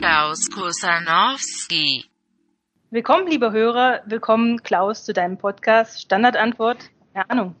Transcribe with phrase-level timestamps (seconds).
[0.00, 2.06] Klaus Kusanowski.
[2.90, 4.00] Willkommen, liebe Hörer.
[4.06, 6.88] Willkommen, Klaus, zu deinem Podcast Standardantwort.
[7.12, 7.54] Keine Ahnung.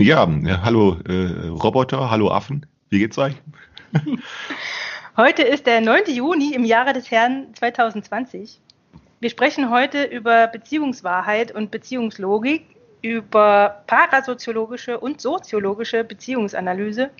[0.00, 2.64] Ja, ja, hallo äh, Roboter, hallo Affen.
[2.88, 3.34] Wie geht's euch?
[5.18, 6.04] Heute ist der 9.
[6.06, 8.62] Juni im Jahre des Herrn 2020.
[9.20, 12.64] Wir sprechen heute über Beziehungswahrheit und Beziehungslogik,
[13.02, 17.10] über parasoziologische und soziologische Beziehungsanalyse.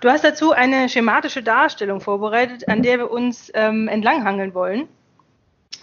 [0.00, 4.88] Du hast dazu eine schematische Darstellung vorbereitet, an der wir uns ähm, entlanghangeln wollen.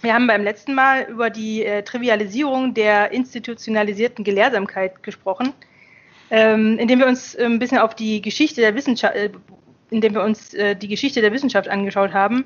[0.02, 5.52] Wir haben beim letzten Mal über die äh, Trivialisierung der institutionalisierten Gelehrsamkeit gesprochen,
[6.30, 9.30] ähm, indem wir uns äh, ein bisschen auf die Geschichte der Wissenschaft, äh,
[9.90, 12.44] indem wir uns äh, die Geschichte der Wissenschaft angeschaut haben.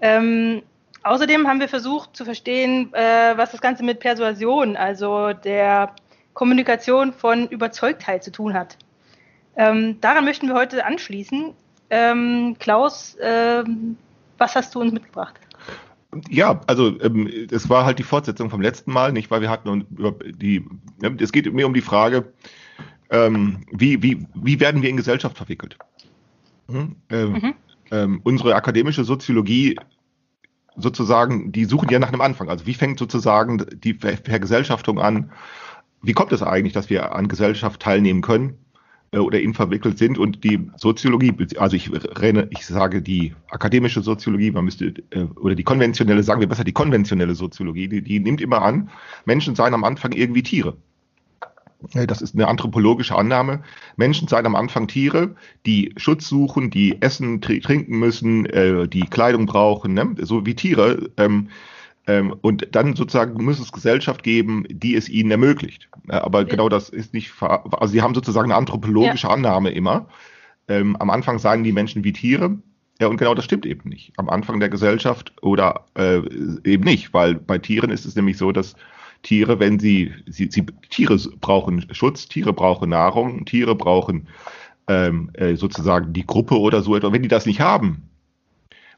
[0.00, 0.62] Ähm,
[1.04, 5.94] außerdem haben wir versucht zu verstehen, äh, was das Ganze mit Persuasion, also der
[6.34, 8.76] Kommunikation von Überzeugtheit zu tun hat.
[9.56, 11.52] Ähm, daran möchten wir heute anschließen.
[11.90, 13.96] Ähm, Klaus, ähm,
[14.38, 15.40] was hast du uns mitgebracht?
[16.28, 19.86] Ja, also ähm, es war halt die Fortsetzung vom letzten Mal, nicht, weil wir hatten
[19.90, 20.64] über die,
[21.00, 22.32] ne, es geht mir um die Frage,
[23.10, 25.76] ähm, wie, wie, wie werden wir in Gesellschaft verwickelt?
[26.68, 26.96] Hm?
[27.10, 27.54] Ähm, mhm.
[27.90, 29.76] ähm, unsere akademische Soziologie
[30.76, 32.48] sozusagen, die suchen ja nach einem Anfang.
[32.48, 35.30] Also wie fängt sozusagen die Ver Vergesellschaftung an?
[36.02, 38.58] Wie kommt es eigentlich, dass wir an Gesellschaft teilnehmen können?
[39.12, 44.02] Äh, oder in verwickelt sind und die Soziologie, also ich renne, ich sage die akademische
[44.02, 48.20] Soziologie, man müsste, äh, oder die konventionelle, sagen wir besser die konventionelle Soziologie, die, die
[48.20, 48.90] nimmt immer an,
[49.24, 50.76] Menschen seien am Anfang irgendwie Tiere.
[51.92, 53.62] Das ist eine anthropologische Annahme.
[53.96, 59.46] Menschen seien am Anfang Tiere, die Schutz suchen, die essen, trinken müssen, äh, die Kleidung
[59.46, 60.16] brauchen, ne?
[60.22, 61.10] so wie Tiere.
[61.18, 61.48] Ähm,
[62.06, 65.88] und dann sozusagen muss es Gesellschaft geben, die es ihnen ermöglicht.
[66.08, 69.32] Aber genau das ist nicht, also sie haben sozusagen eine anthropologische ja.
[69.32, 70.08] Annahme immer.
[70.68, 72.58] Ähm, am Anfang seien die Menschen wie Tiere.
[73.00, 74.12] Ja, und genau das stimmt eben nicht.
[74.16, 76.18] Am Anfang der Gesellschaft oder äh,
[76.64, 78.74] eben nicht, weil bei Tieren ist es nämlich so, dass
[79.22, 84.28] Tiere, wenn sie, sie, sie Tiere brauchen Schutz, Tiere brauchen Nahrung, Tiere brauchen
[84.88, 87.12] ähm, äh, sozusagen die Gruppe oder so etwas.
[87.12, 88.08] Wenn die das nicht haben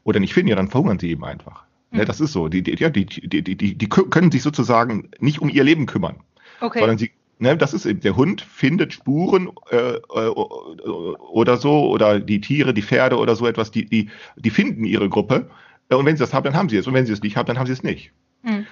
[0.03, 1.65] oder nicht finden, ja, dann verhungern sie eben einfach.
[1.91, 1.99] Mhm.
[1.99, 2.47] Ja, das ist so.
[2.47, 6.17] Die, die, ja, die, die, die, die können sich sozusagen nicht um ihr Leben kümmern.
[6.61, 6.79] Okay.
[6.79, 12.19] Sondern sie, ne, das ist eben, der Hund findet Spuren äh, äh, oder so, oder
[12.19, 15.49] die Tiere, die Pferde oder so etwas, die, die, die finden ihre Gruppe.
[15.89, 16.87] Und wenn sie das haben, dann haben sie es.
[16.87, 18.11] Und wenn sie es nicht haben, dann haben sie es nicht.
[18.43, 18.67] Mhm.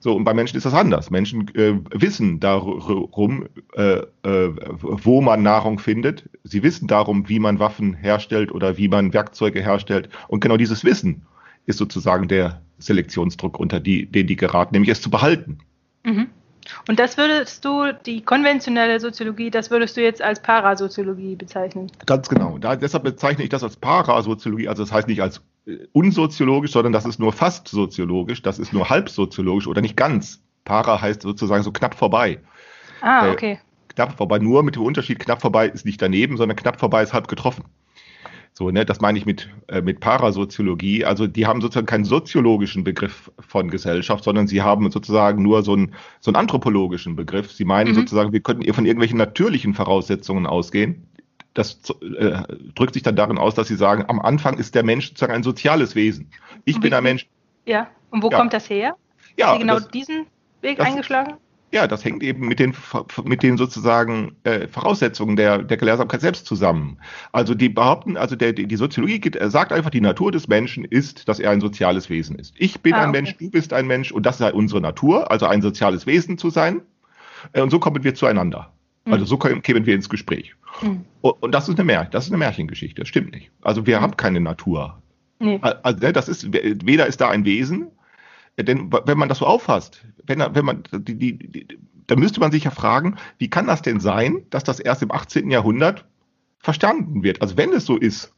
[0.00, 1.10] So, und bei Menschen ist das anders.
[1.10, 4.50] Menschen äh, wissen darum, äh, äh,
[4.80, 6.28] wo man Nahrung findet.
[6.42, 10.08] Sie wissen darum, wie man Waffen herstellt oder wie man Werkzeuge herstellt.
[10.26, 11.22] Und genau dieses Wissen
[11.66, 15.58] ist sozusagen der Selektionsdruck, unter die, den die geraten, nämlich es zu behalten.
[16.04, 16.28] Mhm.
[16.88, 21.90] Und das würdest du, die konventionelle Soziologie, das würdest du jetzt als Parasoziologie bezeichnen?
[22.06, 22.58] Ganz genau.
[22.58, 26.92] Da, deshalb bezeichne ich das als Parasoziologie, also das heißt nicht als äh, unsoziologisch, sondern
[26.92, 30.40] das ist nur fast soziologisch, das ist nur halb soziologisch oder nicht ganz.
[30.64, 32.38] Para heißt sozusagen so knapp vorbei.
[33.00, 33.52] Ah, äh, okay.
[33.52, 33.58] Äh,
[33.94, 37.12] knapp vorbei, nur mit dem Unterschied, knapp vorbei ist nicht daneben, sondern knapp vorbei ist
[37.12, 37.64] halb getroffen.
[38.54, 41.04] So, ne, das meine ich mit, äh, mit Parasoziologie.
[41.06, 45.72] Also die haben sozusagen keinen soziologischen Begriff von Gesellschaft, sondern sie haben sozusagen nur so
[45.72, 47.50] einen, so einen anthropologischen Begriff.
[47.50, 47.94] Sie meinen mhm.
[47.94, 51.06] sozusagen, wir könnten von irgendwelchen natürlichen Voraussetzungen ausgehen.
[51.54, 51.80] Das
[52.18, 52.42] äh,
[52.74, 55.42] drückt sich dann darin aus, dass sie sagen, am Anfang ist der Mensch sozusagen ein
[55.42, 56.30] soziales Wesen.
[56.64, 57.26] Ich bin ein Mensch.
[57.64, 58.38] Ja, und wo ja.
[58.38, 58.96] kommt das her?
[59.38, 60.26] Ja, Haben Sie genau das, diesen
[60.60, 61.34] Weg das, eingeschlagen?
[61.72, 62.74] Ja, das hängt eben mit den,
[63.24, 66.98] mit den sozusagen äh, Voraussetzungen der, der Gelehrsamkeit selbst zusammen.
[67.32, 71.28] Also die behaupten, also der, die Soziologie geht, sagt einfach, die Natur des Menschen ist,
[71.28, 72.54] dass er ein soziales Wesen ist.
[72.58, 73.22] Ich bin ah, ein okay.
[73.22, 76.50] Mensch, du bist ein Mensch und das sei unsere Natur, also ein soziales Wesen zu
[76.50, 76.82] sein.
[77.54, 78.70] Äh, und so kommen wir zueinander.
[79.06, 79.14] Mhm.
[79.14, 80.54] Also so kämen wir ins Gespräch.
[80.82, 81.06] Mhm.
[81.22, 83.50] Und das ist eine Mär das ist eine Märchengeschichte, das stimmt nicht.
[83.62, 84.02] Also wir mhm.
[84.02, 85.02] haben keine Natur.
[85.38, 85.58] Nee.
[85.62, 87.88] Also ne, das ist, weder ist da ein Wesen,
[88.58, 92.52] denn wenn man das so auffasst, wenn, wenn man, die, die, die, dann müsste man
[92.52, 95.50] sich ja fragen, wie kann das denn sein, dass das erst im 18.
[95.50, 96.06] Jahrhundert
[96.58, 97.40] verstanden wird?
[97.40, 98.34] Also wenn es so ist,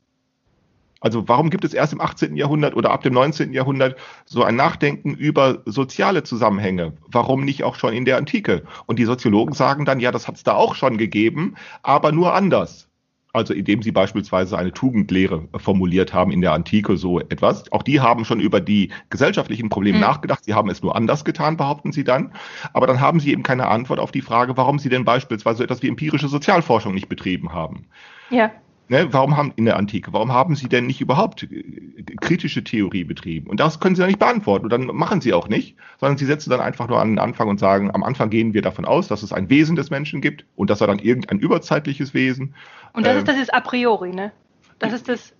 [1.01, 2.35] also warum gibt es erst im 18.
[2.35, 3.53] Jahrhundert oder ab dem 19.
[3.53, 6.95] Jahrhundert so ein Nachdenken über soziale Zusammenhänge?
[7.09, 8.63] Warum nicht auch schon in der Antike?
[8.87, 12.33] Und die Soziologen sagen dann, ja, das hat es da auch schon gegeben, aber nur
[12.33, 12.89] anders
[13.35, 17.71] also indem sie beispielsweise eine Tugendlehre formuliert haben in der Antike, so etwas.
[17.73, 20.05] Auch die haben schon über die gesellschaftlichen Probleme mhm.
[20.05, 20.45] nachgedacht.
[20.45, 22.33] Sie haben es nur anders getan, behaupten sie dann.
[22.73, 25.83] Aber dann haben sie eben keine Antwort auf die Frage, warum sie denn beispielsweise etwas
[25.83, 27.87] wie empirische Sozialforschung nicht betrieben haben.
[28.31, 28.53] Ja.
[28.89, 33.05] Ne, warum haben in der Antike, warum haben sie denn nicht überhaupt äh, kritische Theorie
[33.05, 33.49] betrieben?
[33.49, 34.67] Und das können sie ja nicht beantworten.
[34.67, 37.49] Und dann machen sie auch nicht, sondern sie setzen dann einfach nur an den Anfang
[37.49, 40.45] und sagen, am Anfang gehen wir davon aus, dass es ein Wesen des Menschen gibt
[40.55, 42.55] und dass er dann irgendein überzeitliches Wesen.
[42.93, 44.33] Und das ähm, ist das ist a priori, ne?
[44.81, 45.33] Das ist das.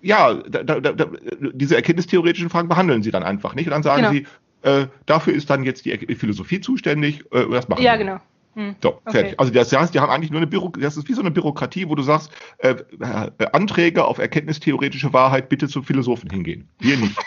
[0.00, 1.06] ja, da, da, da,
[1.54, 3.66] diese erkenntnistheoretischen Fragen behandeln sie dann einfach nicht.
[3.66, 4.12] Und dann sagen Genau.
[4.12, 4.26] sie,
[4.62, 7.98] äh, dafür ist dann jetzt die Philosophie zuständig äh, das machen Ja, wir.
[7.98, 8.18] genau.
[8.54, 8.76] Hm.
[8.82, 9.12] So, Okay.
[9.12, 9.40] fertig.
[9.40, 11.88] Also das heißt, die haben eigentlich nur eine Büro, das ist wie so eine Bürokratie,
[11.88, 16.68] wo du sagst, äh, äh, Anträge auf erkenntnistheoretische Wahrheit bitte zu Philosophen hingehen.
[16.78, 17.16] Wir nicht.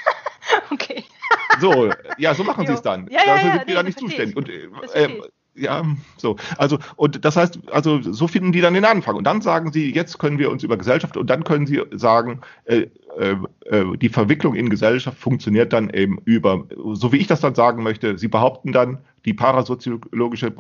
[0.72, 1.04] Okay.
[1.60, 3.08] So, ja, so machen sie es dann.
[3.08, 4.36] Ja, ja, Dafür ja, sind wir nee, dann nicht zuständig.
[4.36, 5.22] Und äh, äh, verstehe
[5.56, 5.84] ja,
[6.18, 6.36] so.
[6.58, 9.16] Also, und das heißt, also so finden die dann den Anfang.
[9.16, 12.42] Und dann sagen sie, jetzt können wir uns über Gesellschaft und dann können sie sagen,
[12.66, 12.88] äh,
[13.18, 13.36] äh,
[13.66, 17.84] äh, die Verwicklung in Gesellschaft funktioniert dann eben über, so wie ich das dann sagen
[17.84, 20.54] möchte, sie behaupten dann, die parasoziologische,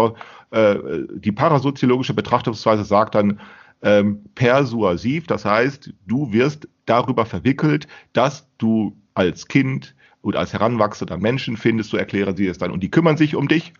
[0.51, 0.75] äh,
[1.15, 3.39] die parasoziologische Betrachtungsweise sagt dann,
[3.81, 11.17] ähm, persuasiv, das heißt, du wirst darüber verwickelt, dass du als Kind oder als heranwachsender
[11.17, 12.71] Menschen findest, so erklären sie es dann.
[12.71, 13.73] Und die kümmern sich um dich.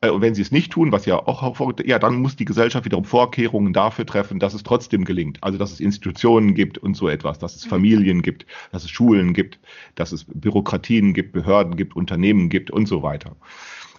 [0.00, 1.42] Äh, Und wenn sie es nicht tun, was ja auch
[1.84, 5.38] ja, dann muss die Gesellschaft wiederum Vorkehrungen dafür treffen, dass es trotzdem gelingt.
[5.42, 9.34] Also, dass es Institutionen gibt und so etwas, dass es Familien gibt, dass es Schulen
[9.34, 9.60] gibt,
[9.94, 13.36] dass es Bürokratien gibt, Behörden gibt, Unternehmen gibt und so weiter.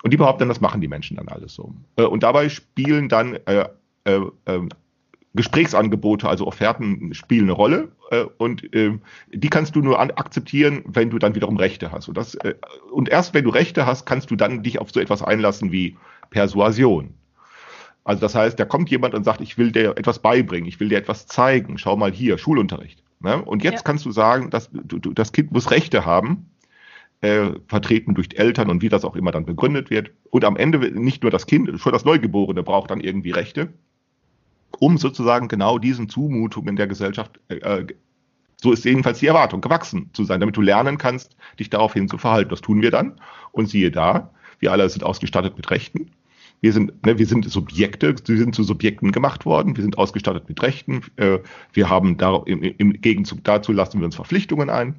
[0.06, 1.74] Und die behaupten, das machen die Menschen dann alles so.
[1.96, 3.66] Äh, Und dabei spielen dann äh,
[4.04, 4.60] äh, äh,
[5.34, 9.00] Gesprächsangebote, also Offerten spielen eine Rolle äh, und äh,
[9.34, 12.08] die kannst du nur akzeptieren, wenn du dann wiederum Rechte hast.
[12.08, 12.54] Und, das, äh,
[12.92, 15.98] und erst wenn du Rechte hast, kannst du dann dich auf so etwas einlassen wie
[16.30, 17.16] Persuasion.
[18.04, 20.90] Also das heißt, da kommt jemand und sagt, ich will dir etwas beibringen, ich will
[20.90, 23.02] dir etwas zeigen, schau mal hier, Schulunterricht.
[23.22, 23.42] Ne?
[23.44, 23.82] Und jetzt Ja.
[23.82, 26.46] kannst du sagen, dass du, das Kind muss Rechte haben,
[27.22, 30.12] äh, vertreten durch Eltern und wie das auch immer dann begründet wird.
[30.30, 33.74] Und am Ende nicht nur das Kind, schon das Neugeborene braucht dann irgendwie Rechte,
[34.80, 37.88] um sozusagen genau diesen Zumutungen der Gesellschaft, äh, äh,
[38.62, 42.18] so ist jedenfalls die Erwartung, gewachsen zu sein, damit du lernen kannst, dich daraufhin zu
[42.18, 42.50] verhalten.
[42.50, 43.20] Das tun wir dann.
[43.52, 46.12] Und siehe da, wir alle sind ausgestattet mit Rechten.
[46.62, 50.48] Wir sind, ne, wir sind Subjekte, wir sind zu Subjekten gemacht worden, wir sind ausgestattet
[50.48, 51.40] mit Rechten, äh,
[51.74, 54.96] wir haben da, im, im Gegenzug dazu lassen wir uns Verpflichtungen ein.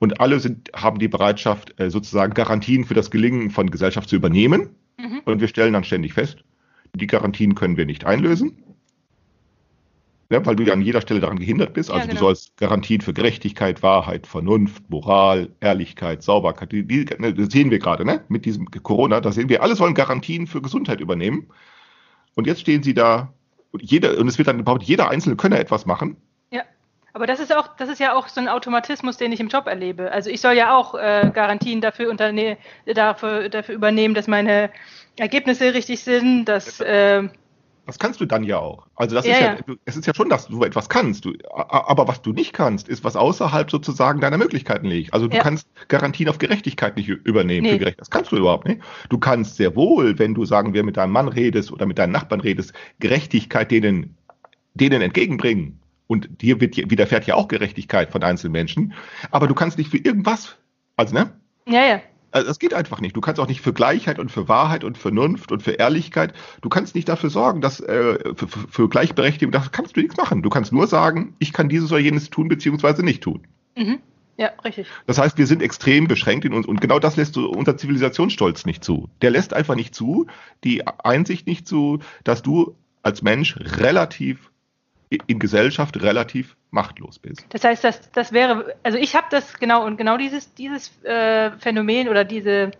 [0.00, 4.16] Und alle sind, haben die Bereitschaft, äh, sozusagen Garantien für das Gelingen von Gesellschaft zu
[4.16, 4.70] übernehmen.
[4.98, 5.20] Mhm.
[5.26, 6.38] Und wir stellen dann ständig fest,
[6.94, 8.64] die Garantien können wir nicht einlösen.
[10.30, 11.90] Ja, weil du ja an jeder Stelle daran gehindert bist.
[11.90, 12.26] Ja, Also du genau.
[12.26, 17.78] sollst Garantien für Gerechtigkeit, Wahrheit, Vernunft, Moral, Ehrlichkeit, Sauberkeit, die, die, ne, das sehen wir
[17.78, 18.24] gerade, ne?
[18.28, 21.48] Mit diesem Corona, da sehen wir, alle sollen Garantien für Gesundheit übernehmen.
[22.36, 23.34] Und jetzt stehen sie da,
[23.72, 26.16] und jeder, und es wird dann behauptet, jeder Einzelne könne etwas machen.
[27.12, 29.66] Aber das ist auch, das ist ja auch so ein Automatismus, den ich im Job
[29.66, 30.12] erlebe.
[30.12, 34.70] Also ich soll ja auch äh, Garantien dafür, dafür, dafür übernehmen, dass meine
[35.18, 37.28] Ergebnisse richtig sind, dass äh,
[37.86, 38.86] Das kannst du dann ja auch.
[38.94, 39.74] Also das Ja, ist ja, ja.
[39.84, 41.24] es ist ja schon, dass du etwas kannst.
[41.24, 45.12] Du, aber was du nicht kannst, ist, was außerhalb sozusagen deiner Möglichkeiten liegt.
[45.12, 45.42] Also du Ja.
[45.42, 47.64] kannst Garantien auf Gerechtigkeit nicht übernehmen.
[47.64, 47.72] Nee.
[47.72, 48.00] Für Gerecht.
[48.00, 48.80] Das kannst du überhaupt nicht.
[49.08, 52.12] Du kannst sehr wohl, wenn du sagen wir mit deinem Mann redest oder mit deinen
[52.12, 54.16] Nachbarn redest, Gerechtigkeit denen,
[54.74, 55.80] denen entgegenbringen.
[56.10, 58.94] Und dir wird, widerfährt ja auch Gerechtigkeit von einzelnen Menschen.
[59.30, 60.56] Aber du kannst nicht für irgendwas,
[60.96, 61.30] also ne?
[61.68, 62.00] ja, ja.
[62.32, 63.14] Also das geht einfach nicht.
[63.14, 66.68] Du kannst auch nicht für Gleichheit und für Wahrheit und Vernunft und für Ehrlichkeit, du
[66.68, 70.42] kannst nicht dafür sorgen, dass äh, für, für Gleichberechtigung, da kannst du nichts machen.
[70.42, 73.46] Du kannst nur sagen, ich kann dieses oder jenes tun beziehungsweise nicht tun.
[73.76, 74.00] Mhm.
[74.36, 74.88] Ja, richtig.
[75.06, 78.82] Das heißt, wir sind extrem beschränkt in uns und genau das lässt unser Zivilisationsstolz nicht
[78.82, 79.08] zu.
[79.22, 80.26] Der lässt einfach nicht zu,
[80.64, 84.49] die Einsicht nicht zu, dass du als Mensch relativ
[85.26, 87.44] in Gesellschaft relativ machtlos bist.
[87.50, 91.50] Das heißt, das, das wäre, also ich habe das genau und genau dieses, dieses äh,
[91.58, 92.70] Phänomen oder diese,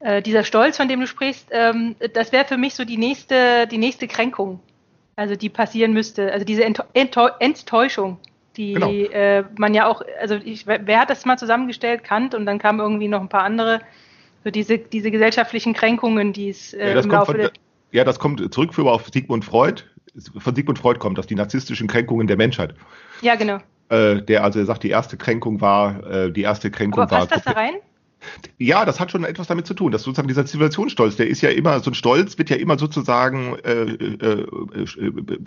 [0.00, 3.66] äh, dieser Stolz, von dem du sprichst, ähm, das wäre für mich so die nächste,
[3.66, 4.60] die nächste Kränkung,
[5.16, 8.18] also die passieren müsste, also diese Enttäuschung,
[8.56, 8.90] die Genau.
[8.90, 12.04] äh, man ja auch, also ich, wer hat das mal zusammengestellt?
[12.04, 13.80] Kant und dann kamen irgendwie noch ein paar andere,
[14.44, 17.52] so diese, diese gesellschaftlichen Kränkungen, die es äh, Ja, im Laufe von, der,
[17.92, 19.84] ja, das kommt zurückführbar auf Sigmund Freud.
[20.38, 22.74] Von Sigmund Freud kommt das, die narzisstischen Kränkungen der Menschheit.
[23.22, 23.58] ja genau.
[23.88, 27.18] Äh, der also er sagt, die erste Kränkung war, äh, die erste Kränkung Aber war.
[27.26, 27.72] passt das da rein?
[28.58, 29.90] Ja, das hat schon etwas damit zu tun.
[29.92, 33.56] dass sozusagen dieser Zivilisationsstolz, der ist ja immer, so ein Stolz wird ja immer sozusagen,
[33.64, 34.46] äh, äh,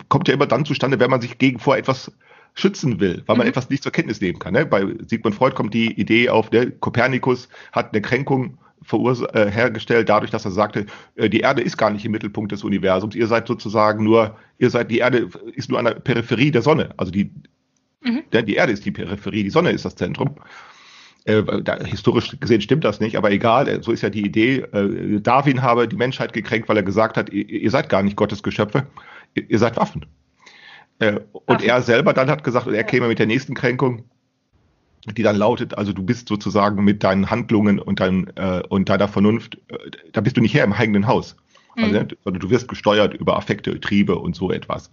[0.08, 2.10] kommt ja immer dann zustande, wenn man sich gegen vor etwas
[2.54, 3.50] schützen will, weil man Mhm.
[3.50, 4.54] etwas nicht zur Kenntnis nehmen kann.
[4.54, 4.66] Ne?
[4.66, 8.58] Bei Sigmund Freud kommt die Idee auf, der Kopernikus hat eine Kränkung
[8.92, 10.86] äh, hergestellt, dadurch, dass er sagte,
[11.16, 14.70] äh, die Erde ist gar nicht im Mittelpunkt des Universums, ihr seid sozusagen nur, ihr
[14.70, 16.90] seid, die Erde ist nur an der Peripherie der Sonne.
[16.96, 17.30] Also die,
[18.04, 18.22] Mhm.
[18.32, 20.36] der, die Erde ist die Peripherie, die Sonne ist das Zentrum.
[21.24, 24.58] Äh, da, historisch gesehen stimmt das nicht, aber egal, äh, so ist ja die Idee.
[24.58, 28.16] Äh, Darwin habe die Menschheit gekränkt, weil er gesagt hat, ihr, ihr seid gar nicht
[28.16, 28.86] Gottes Geschöpfe,
[29.34, 30.04] ihr, ihr seid Waffen.
[30.98, 31.62] Äh, und Ach.
[31.62, 34.04] er selber dann hat gesagt, und er käme mit der nächsten Kränkung,
[35.06, 39.08] die dann lautet, also du bist sozusagen mit deinen Handlungen und, dein, äh, und deiner
[39.08, 39.76] Vernunft, äh,
[40.12, 41.36] da bist du nicht Herr im eigenen Haus,
[41.76, 41.92] also, Mhm.
[41.92, 44.90] ne, sondern du wirst gesteuert über Affekte, Triebe und so etwas.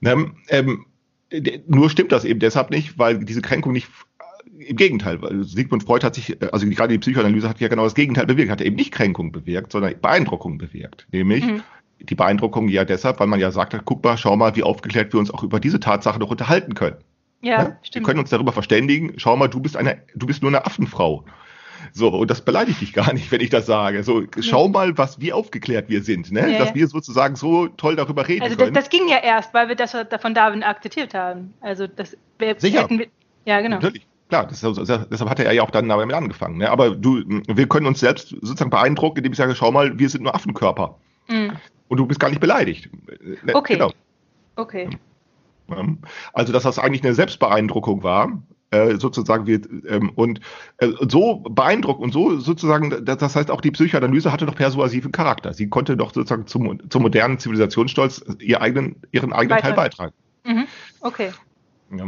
[0.00, 0.86] Ne, ähm,
[1.66, 3.88] nur stimmt das eben deshalb nicht, weil diese Kränkung nicht
[4.58, 7.94] im Gegenteil, weil Sigmund Freud hat sich, also gerade die Psychoanalyse hat ja genau das
[7.94, 11.06] Gegenteil bewirkt, hat eben nicht Kränkung bewirkt, sondern Beeindruckung bewirkt.
[11.12, 11.62] Nämlich Mhm.
[12.00, 15.20] die Beeindruckung ja deshalb, weil man ja sagt, guck mal, schau mal, wie aufgeklärt wir
[15.20, 16.96] uns auch über diese Tatsache noch unterhalten können.
[17.42, 17.64] Ja, Ja?
[17.68, 18.06] Wir stimmt.
[18.06, 21.24] können uns darüber verständigen, schau mal, du bist eine, du bist nur eine Affenfrau.
[21.92, 24.02] So, und das beleidigt dich gar nicht, wenn ich das sage.
[24.04, 26.52] So, schau mal, was, wie aufgeklärt wir sind, ne?
[26.52, 28.74] Ja, Dass wir sozusagen so toll darüber reden Also das, können.
[28.74, 31.54] das ging ja erst, weil wir das von Darwin akzeptiert haben.
[31.60, 32.82] Also das wir, Sicher.
[32.82, 33.06] hätten wir,
[33.46, 33.76] ja genau.
[33.76, 36.58] Natürlich, klar, das deshalb hat er ja auch dann damit angefangen.
[36.58, 36.70] Ne?
[36.70, 40.22] Aber du, wir können uns selbst sozusagen beeindrucken, indem ich sage, schau mal, wir sind
[40.22, 40.96] nur Affenkörper.
[41.28, 41.52] Mhm.
[41.88, 42.88] Und du bist gar nicht beleidigt.
[43.42, 43.54] Ne?
[43.54, 43.74] Okay.
[43.74, 43.92] Genau.
[44.56, 44.90] Okay.
[45.70, 45.84] Ja.
[46.32, 50.40] Also, dass das eigentlich eine Selbstbeeindruckung war, äh, sozusagen wird, ähm, und
[50.78, 55.52] äh, so beeindruckt und so sozusagen, das, heißt auch die Psychoanalyse hatte doch persuasiven Charakter.
[55.52, 60.12] Sie konnte doch sozusagen zum, zum modernen Zivilisationsstolz ihr eigenen, ihren eigenen Teil Beitrag.
[60.44, 60.60] beitragen.
[60.60, 60.66] Mhm.
[61.00, 61.32] Okay.
[61.96, 62.04] Ja.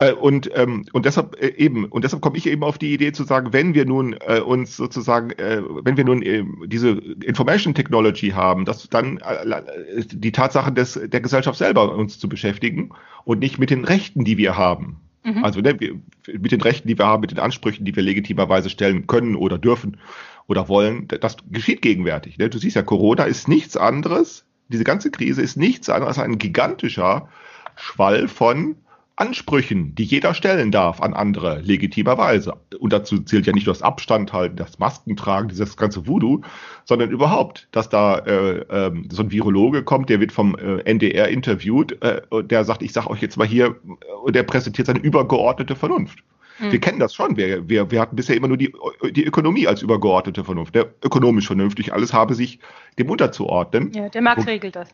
[0.00, 3.12] Äh, Und, ähm, und deshalb äh, eben, und deshalb komme ich eben auf die Idee
[3.12, 6.90] zu sagen, wenn wir nun äh, uns sozusagen, äh, wenn wir nun äh, diese
[7.22, 9.62] Information Technology haben, dass dann äh,
[10.06, 12.90] die Tatsache des, der Gesellschaft selber uns zu beschäftigen
[13.24, 15.00] und nicht mit den Rechten, die wir haben.
[15.22, 15.44] Mhm.
[15.44, 16.00] Also ne, wir,
[16.32, 19.58] mit den Rechten, die wir haben, mit den Ansprüchen, die wir legitimerweise stellen können oder
[19.58, 19.98] dürfen
[20.46, 22.38] oder wollen, das geschieht gegenwärtig.
[22.38, 22.48] Ne?
[22.48, 26.38] Du siehst ja, Corona ist nichts anderes, diese ganze Krise ist nichts anderes als ein
[26.38, 27.28] gigantischer
[27.76, 28.76] Schwall von
[29.20, 32.54] Ansprüchen, die jeder stellen darf an andere, legitimerweise.
[32.78, 36.40] Und dazu zählt ja nicht nur das Abstand halten, das Maskentragen, dieses ganze Voodoo,
[36.86, 41.28] sondern überhaupt, dass da äh, ähm, so ein Virologe kommt, der wird vom äh, NDR
[41.28, 44.86] interviewt, äh, und der sagt, ich sag euch jetzt mal hier, äh, und der präsentiert
[44.86, 46.20] seine übergeordnete Vernunft.
[46.58, 46.72] Mhm.
[46.72, 47.36] Wir kennen das schon.
[47.36, 48.72] Wir, wir, wir hatten bisher immer nur die,
[49.12, 50.74] die Ökonomie als übergeordnete Vernunft.
[50.74, 52.58] Der ökonomisch vernünftig, alles habe sich
[52.98, 53.92] dem unterzuordnen.
[53.92, 54.88] Ja, der Wo- regelt das.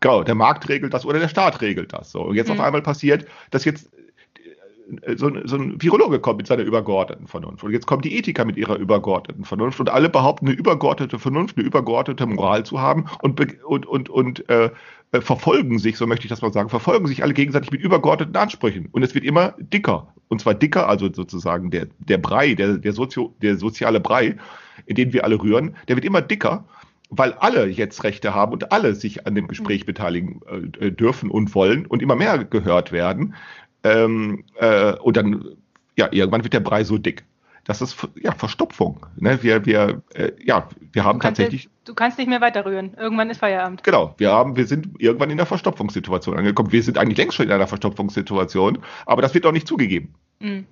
[0.00, 2.12] Genau, der Markt regelt das oder der Staat regelt das.
[2.12, 2.22] So.
[2.22, 2.54] Und jetzt Mhm.
[2.54, 3.90] auf einmal passiert, dass jetzt
[5.02, 7.64] äh, so ein, so ein Virologe kommt mit seiner übergeordneten Vernunft.
[7.64, 9.80] Und jetzt kommt die Ethiker mit ihrer übergeordneten Vernunft.
[9.80, 14.48] Und alle behaupten, eine übergeordnete Vernunft, eine übergeordnete Moral zu haben und, und, und, und
[14.48, 14.70] äh,
[15.10, 18.36] äh, verfolgen sich, so möchte ich das mal sagen, verfolgen sich alle gegenseitig mit übergeordneten
[18.36, 18.88] Ansprüchen.
[18.92, 20.12] Und es wird immer dicker.
[20.28, 24.36] Und zwar dicker, also sozusagen der, der Brei, der, der, Sozio, der soziale Brei,
[24.84, 26.66] in den wir alle rühren, der wird immer dicker
[27.10, 30.40] weil alle jetzt Rechte haben und alle sich an dem Gespräch beteiligen
[30.80, 33.34] äh, dürfen und wollen und immer mehr gehört werden.
[33.84, 35.44] Ähm, äh, und dann,
[35.96, 37.24] ja, irgendwann wird der Brei so dick.
[37.64, 39.04] Das ist ja Verstopfung.
[39.16, 39.42] Ne?
[39.42, 42.94] Wir, wir, äh, ja, wir haben Du kannst, tatsächlich, jetzt- du kannst nicht mehr weiterrühren.
[42.98, 43.84] Irgendwann ist Feierabend.
[43.84, 46.72] genau, wir haben, wir sind irgendwann in der Verstopfungssituation angekommen.
[46.72, 50.14] Wir sind eigentlich längst schon in einer Verstopfungssituation, aber das wird auch nicht zugegeben.
[50.40, 50.66] Mhm.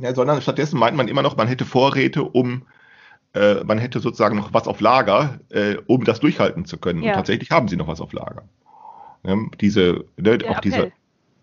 [0.00, 2.62] Ja, sondern stattdessen meint man immer noch, man hätte Vorräte, um
[3.36, 7.02] äh, man hätte sozusagen noch was auf Lager, äh, um das durchhalten zu können.
[7.02, 7.10] Ja.
[7.12, 8.42] Und tatsächlich haben sie noch was auf Lager.
[9.24, 10.92] Ja, diese, ne, Der auch dieser, Appell.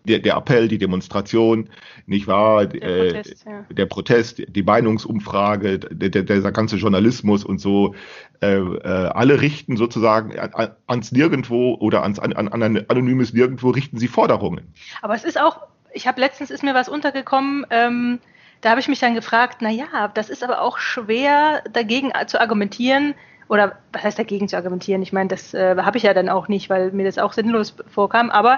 [0.06, 1.68] der, der Appell, die Demonstration,
[2.06, 2.66] nicht wahr?
[2.66, 3.64] Der äh, Protest, ja.
[3.70, 7.94] der Protest, die Meinungsumfrage, der, der, dieser ganze Journalismus und so,
[8.42, 13.32] äh, äh, alle richten sozusagen an, an- ans Nirgendwo oder ans an, an ein anonymes
[13.32, 14.72] Nirgendwo richten sie Forderungen.
[15.02, 15.60] Aber es ist auch,
[15.92, 18.18] ich habe letztens ist mir was untergekommen, ähm,
[18.64, 22.40] da habe ich mich dann gefragt, na ja, das ist aber auch schwer dagegen zu
[22.40, 23.14] argumentieren
[23.48, 25.02] oder was heißt dagegen zu argumentieren?
[25.02, 27.74] Ich meine, das äh, habe ich ja dann auch nicht, weil mir das auch sinnlos
[27.92, 28.30] vorkam.
[28.30, 28.56] Aber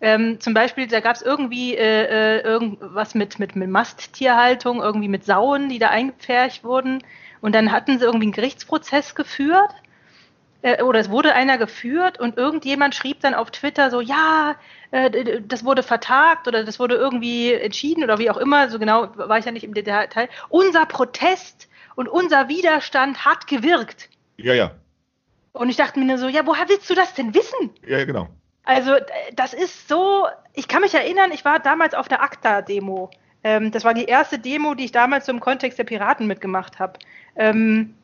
[0.00, 5.08] ähm, zum Beispiel, da gab es irgendwie äh, äh, irgendwas mit, mit, mit Masttierhaltung, irgendwie
[5.08, 7.02] mit Sauen, die da eingepfercht wurden.
[7.40, 9.74] Und dann hatten sie irgendwie einen Gerichtsprozess geführt
[10.62, 14.56] oder es wurde einer geführt und irgendjemand schrieb dann auf Twitter so, ja,
[14.90, 19.08] äh, das wurde vertagt oder das wurde irgendwie entschieden oder wie auch immer, so genau
[19.16, 20.28] war ich ja nicht im Detail.
[20.48, 24.10] Unser Protest und unser Widerstand hat gewirkt.
[24.36, 24.72] Ja, ja,
[25.52, 27.70] Und ich dachte mir nur so, ja, woher willst du das denn wissen?
[27.86, 28.28] ja, ja, genau.
[28.64, 28.92] Also
[29.34, 33.10] das ist so, ich kann mich erinnern, ich war damals auf der ACTA-Demo.
[33.42, 36.78] Ähm, das war die erste Demo, die ich damals so im Kontext der Piraten mitgemacht
[36.78, 36.98] habe.
[37.36, 37.94] Ähm,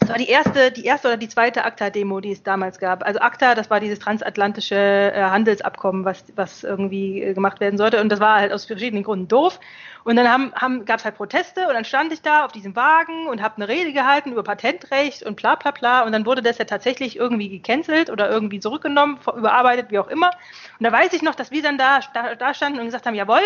[0.00, 3.04] das war die erste, die erste oder die zweite ACTA-Demo, die es damals gab.
[3.04, 8.00] Also ACTA, das war dieses transatlantische äh, Handelsabkommen, was, was irgendwie äh, gemacht werden sollte.
[8.00, 9.60] Und das war halt aus verschiedenen Gründen doof.
[10.02, 12.74] Und dann haben, haben, gab es halt Proteste und dann stand ich da auf diesem
[12.74, 16.02] Wagen und habe eine Rede gehalten über Patentrecht und bla bla bla.
[16.04, 20.30] Und dann wurde das ja tatsächlich irgendwie gecancelt oder irgendwie zurückgenommen, überarbeitet, wie auch immer.
[20.78, 23.14] Und da weiß ich noch, dass wir dann da, da, da standen und gesagt haben,
[23.14, 23.42] jawohl,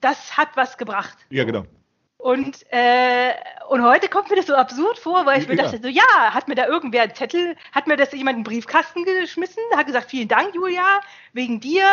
[0.00, 1.18] das hat was gebracht.
[1.28, 1.66] Ja, genau.
[2.26, 3.34] Und, äh,
[3.68, 5.62] und heute kommt mir das so absurd vor, weil ich mir Ja.
[5.62, 6.02] dachte, so ja,
[6.34, 9.86] hat mir da irgendwer einen Zettel, hat mir das jemand in den Briefkasten geschmissen, hat
[9.86, 11.00] gesagt, vielen Dank, Julia,
[11.34, 11.84] wegen dir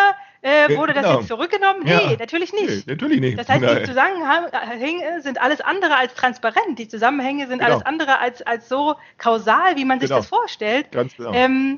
[0.42, 1.20] äh, wurde das genau.
[1.20, 1.86] jetzt zurückgenommen?
[1.86, 2.08] Ja.
[2.08, 2.88] Nee, natürlich nicht.
[2.88, 3.38] Nee, natürlich nicht.
[3.38, 3.86] Das heißt, die Nein.
[3.86, 6.80] Zusammenhänge sind alles andere als transparent.
[6.80, 7.72] Die Zusammenhänge sind Genau.
[7.72, 10.22] alles andere als, als so kausal, wie man sich Genau.
[10.22, 10.92] das vorstellt.
[10.92, 11.32] Ganz genau.
[11.32, 11.78] Ähm,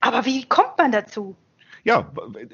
[0.00, 1.36] aber wie kommt man dazu?
[1.84, 2.10] Ja,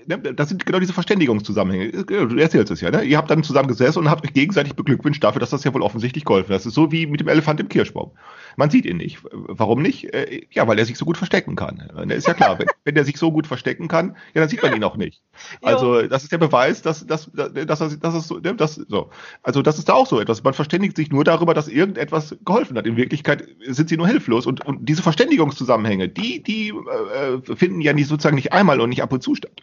[0.07, 2.05] ne, das sind genau diese Verständigungszusammenhänge.
[2.05, 3.05] Du erzählst es ja, ne?
[3.05, 5.83] Ihr habt dann zusammen gesessen und habt euch gegenseitig beglückwünscht dafür, dass das ja wohl
[5.83, 6.57] offensichtlich geholfen hat.
[6.57, 8.11] Das ist so wie mit dem Elefant im Kirschbaum.
[8.57, 9.19] Man sieht ihn nicht.
[9.31, 10.13] Warum nicht?
[10.13, 11.89] Äh, Ja, weil er sich so gut verstecken kann.
[12.05, 14.63] Ne, Ist ja klar, wenn, wenn er sich so gut verstecken kann, ja, dann sieht
[14.63, 15.23] man ihn auch nicht.
[15.63, 19.11] Also, das ist der Beweis, dass, dass, dass, dass, dass so, ne, das, so.
[19.45, 20.43] Also, das ist da auch so etwas.
[20.43, 22.87] Man verständigt sich nur darüber, dass irgendetwas geholfen hat.
[22.87, 24.47] In Wirklichkeit sind sie nur hilflos.
[24.47, 29.03] Und, und diese Verständigungszusammenhänge, die, die äh, finden ja nicht sozusagen nicht einmal und nicht
[29.03, 29.63] ab und zu statt,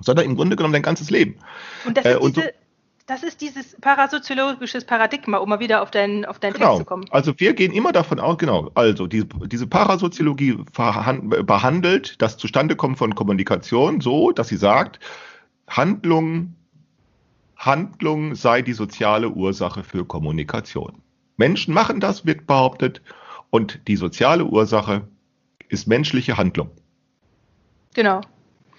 [0.00, 1.36] sondern im Grunde genommen dein ganzes Leben.
[1.86, 2.52] Und das, Äh, ist, und diese,
[3.06, 6.78] das ist dieses parasoziologisches Paradigma, um mal wieder auf deinen, auf deinen Text Genau.
[6.78, 7.04] zu kommen.
[7.10, 13.14] Also wir gehen immer davon aus, genau, also diese, diese Parasoziologie behandelt das Zustandekommen von
[13.14, 14.98] Kommunikation so, dass sie sagt,
[15.68, 16.54] Handlung,
[17.56, 21.00] Handlung sei die soziale Ursache für Kommunikation.
[21.36, 23.02] Menschen machen das, wird behauptet,
[23.50, 25.06] und die soziale Ursache
[25.68, 26.70] ist menschliche Handlung.
[27.94, 28.20] Genau.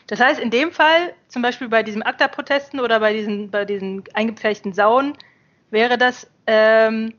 [0.07, 4.03] Das heißt, in dem Fall, zum Beispiel bei diesem ACTA-Protesten oder bei diesen, bei diesen
[4.13, 5.13] eingepferchten Sauen,
[5.69, 7.13] wäre das ähm,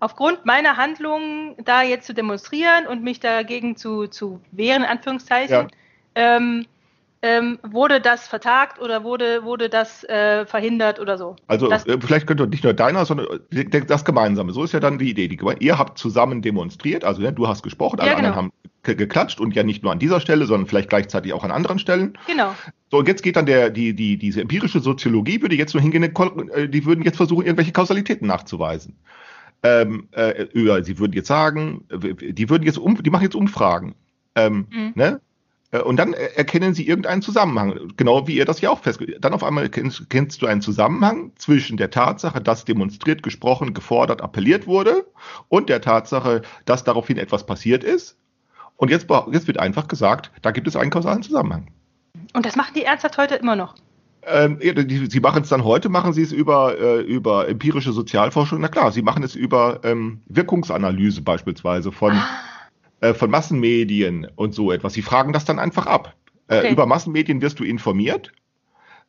[0.00, 5.68] aufgrund meiner Handlungen, da jetzt zu demonstrieren und mich dagegen zu, zu wehren, in Anführungszeichen,
[6.16, 6.36] Ja.
[6.36, 6.66] ähm,
[7.22, 11.36] ähm, wurde das vertagt oder wurde, wurde das äh, verhindert oder so.
[11.48, 14.52] Also das, äh, vielleicht könnte nicht nur deiner, sondern äh, das Gemeinsame.
[14.52, 15.28] So ist ja dann die Idee.
[15.28, 18.28] Die, ihr habt zusammen demonstriert, also ne, du hast gesprochen, alle Ja, genau.
[18.28, 18.52] anderen haben
[18.84, 21.78] ge- geklatscht und ja nicht nur an dieser Stelle, sondern vielleicht gleichzeitig auch an anderen
[21.78, 22.16] Stellen.
[22.26, 22.54] genau.
[22.90, 26.02] So, und jetzt geht dann der, die, die, diese empirische Soziologie würde jetzt so hingehen,
[26.02, 28.96] äh, die würden jetzt versuchen, irgendwelche Kausalitäten nachzuweisen.
[29.62, 30.46] Ähm, äh,
[30.82, 33.94] sie würden jetzt sagen, die würden jetzt um, die machen jetzt Umfragen.
[34.34, 34.92] Ähm, Mhm.
[34.94, 35.20] ne?
[35.70, 39.24] Äh, Und dann äh, erkennen sie irgendeinen Zusammenhang, genau wie ihr das ja auch festgestellt
[39.24, 44.22] Dann auf einmal kennst, kennst du einen Zusammenhang zwischen der Tatsache, dass demonstriert, gesprochen, gefordert,
[44.22, 45.06] appelliert wurde
[45.48, 48.16] und der Tatsache, dass daraufhin etwas passiert ist.
[48.76, 51.68] Und jetzt, jetzt wird einfach gesagt, da gibt es einen kausalen Zusammenhang.
[52.32, 53.74] Und das machen die ernsthaft heute immer noch.
[54.22, 58.60] Ähm, sie machen es dann heute, machen sie es über, äh, über empirische Sozialforschung.
[58.60, 62.28] Na klar, sie machen es über ähm, Wirkungsanalyse beispielsweise von, Ah.
[63.00, 64.92] Äh, von Massenmedien und so etwas.
[64.94, 66.14] Sie fragen das dann einfach ab.
[66.48, 66.72] Äh, Okay.
[66.72, 68.32] Über Massenmedien wirst du informiert,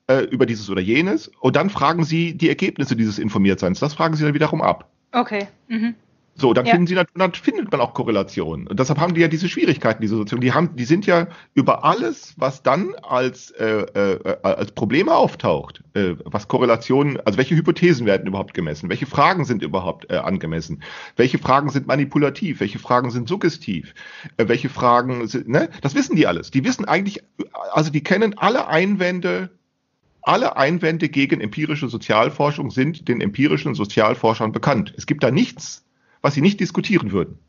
[0.08, 3.80] äh, über dieses oder jenes, und dann fragen sie die Ergebnisse dieses Informiertseins.
[3.80, 4.91] Das fragen sie dann wiederum ab.
[5.12, 5.47] Okay.
[5.67, 5.95] Mhm.
[6.35, 6.71] So, dann Ja.
[6.71, 8.67] finden sie dann, dann findet man auch Korrelationen.
[8.67, 10.41] Und deshalb haben die ja diese Schwierigkeiten, diese Soziologen.
[10.45, 15.83] Die haben, die sind ja über alles, was dann als, äh, äh, als Probleme auftaucht,
[15.93, 20.81] äh, was Korrelationen, also welche Hypothesen werden überhaupt gemessen, welche Fragen sind überhaupt äh, angemessen,
[21.17, 23.93] welche Fragen sind manipulativ, welche Fragen sind suggestiv,
[24.37, 25.69] äh, welche Fragen sind, ne?
[25.81, 26.49] Das wissen die alles.
[26.49, 27.21] Die wissen eigentlich,
[27.73, 29.51] also die kennen alle Einwände
[30.23, 34.93] alle Einwände gegen empirische Sozialforschung sind den empirischen Sozialforschern bekannt.
[34.95, 35.83] Es gibt da nichts,
[36.21, 37.39] was sie nicht diskutieren würden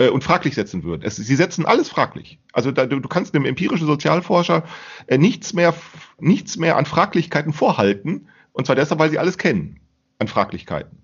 [0.00, 1.02] äh, und fraglich setzen würden.
[1.02, 2.38] Es, sie setzen alles fraglich.
[2.52, 4.64] Also da, du, du kannst einem empirischen Sozialforscher
[5.06, 5.74] äh, nichts mehr,
[6.18, 8.28] nichts mehr an Fraglichkeiten vorhalten.
[8.52, 9.78] Und zwar deshalb, weil sie alles kennen
[10.18, 10.98] an Fraglichkeiten.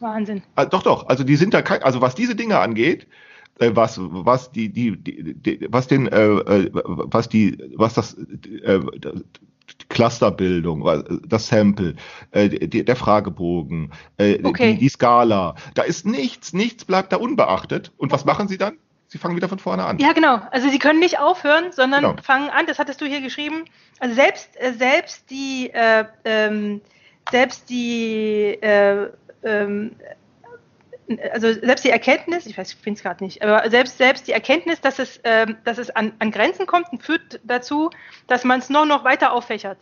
[0.00, 0.42] Wahnsinn.
[0.54, 1.08] Ah, doch, doch.
[1.08, 3.06] Also die sind da kein, also was diese Dinge angeht,
[3.58, 8.16] äh, was was die die, die, die was den äh, äh, was die was das
[9.88, 11.94] Clusterbildung, was- das Sample,
[12.32, 14.74] äh, die, der Fragebogen, äh, Okay.
[14.74, 17.92] die, die Skala, da ist nichts, nichts bleibt da unbeachtet.
[17.96, 18.76] Und was machen sie dann?
[19.06, 19.98] Sie fangen wieder von vorne an.
[19.98, 20.40] Ja, genau.
[20.50, 22.22] Also sie können nicht aufhören, sondern Genau.
[22.22, 23.64] fangen an, das hattest du hier geschrieben.
[24.00, 26.82] Also selbst, äh, selbst die, äh, ähm,
[27.30, 29.08] selbst die, äh,
[29.44, 29.92] ähm,
[31.32, 34.32] also selbst die Erkenntnis, ich weiß, ich finde es gerade nicht, aber selbst, selbst die
[34.32, 37.90] Erkenntnis, dass es, ähm, dass es an, an Grenzen kommt, führt dazu,
[38.26, 39.78] dass man es nur noch weiter auffächert.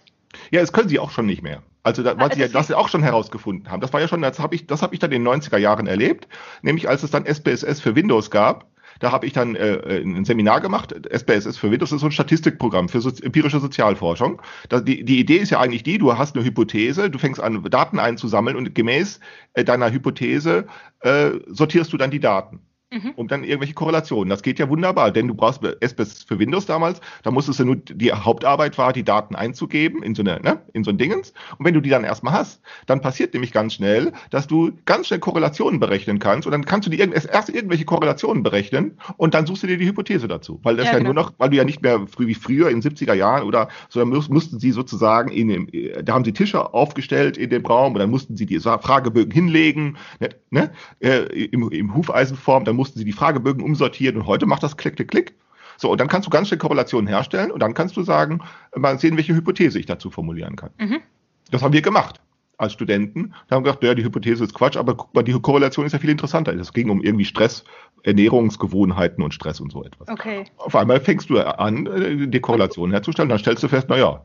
[0.50, 1.62] Ja, das können sie auch schon nicht mehr.
[1.82, 3.80] Also da, was Ah, sie ja, das auch schon herausgefunden haben.
[3.80, 5.86] Das war ja schon, das habe ich, das habe ich dann in den 90er Jahren
[5.86, 6.28] erlebt,
[6.62, 8.66] nämlich als es dann SPSS für Windows gab.
[9.00, 10.94] Da habe ich dann äh, ein Seminar gemacht.
[11.11, 14.40] SPSS für Windows ist so ein Statistikprogramm für so, empirische Sozialforschung.
[14.68, 17.62] Da, die, die Idee ist ja eigentlich die, du hast eine Hypothese, du fängst an,
[17.64, 19.20] Daten einzusammeln und gemäß
[19.54, 20.66] äh, deiner Hypothese
[21.00, 22.61] äh, sortierst du dann die Daten.
[22.92, 23.11] Mhm.
[23.16, 24.31] Und dann irgendwelche Korrelationen.
[24.31, 27.77] Das geht ja wunderbar, denn du brauchst SPS für Windows damals, da musstest du nur,
[27.77, 31.33] die Hauptarbeit war, die Daten einzugeben in so eine, ne, in so ein Dingens.
[31.59, 35.09] Und wenn du die dann erstmal hast, dann passiert nämlich ganz schnell, dass du ganz
[35.09, 39.46] schnell Korrelationen berechnen kannst und dann kannst du die erst irgendwelche Korrelationen berechnen und dann
[39.46, 40.61] suchst du dir die Hypothese dazu.
[40.62, 41.12] Weil das ja, ja genau.
[41.12, 43.68] nur noch, weil du ja nicht mehr früh wie früher in den 70er Jahren oder
[43.88, 45.68] so, dann mussten sie sozusagen in dem,
[46.05, 49.96] da haben sie Tische aufgestellt in dem Raum und dann mussten sie die Fragebögen hinlegen,
[50.20, 50.70] ne, ne,
[51.01, 54.96] äh, im, im Hufeisenform, dann mussten sie die Fragebögen umsortieren und heute macht das Klick,
[54.96, 55.34] Klick, Klick.
[55.78, 58.40] So, und dann kannst du ganz schnell Korrelationen herstellen und dann kannst du sagen,
[58.74, 60.70] mal sehen, welche Hypothese ich dazu formulieren kann.
[60.78, 61.00] Mhm.
[61.50, 62.20] Das haben wir gemacht
[62.58, 63.34] als Studenten.
[63.48, 65.92] Da haben wir gedacht, ja, die Hypothese ist Quatsch, aber guck mal, die Korrelation ist
[65.92, 66.54] ja viel interessanter.
[66.54, 67.64] Es ging um irgendwie Stress,
[68.02, 70.08] Ernährungsgewohnheiten und Stress und so etwas.
[70.08, 70.44] Okay.
[70.56, 74.22] Auf einmal fängst du an, äh, die Korrelation herzustellen, dann stellst du fest, naja.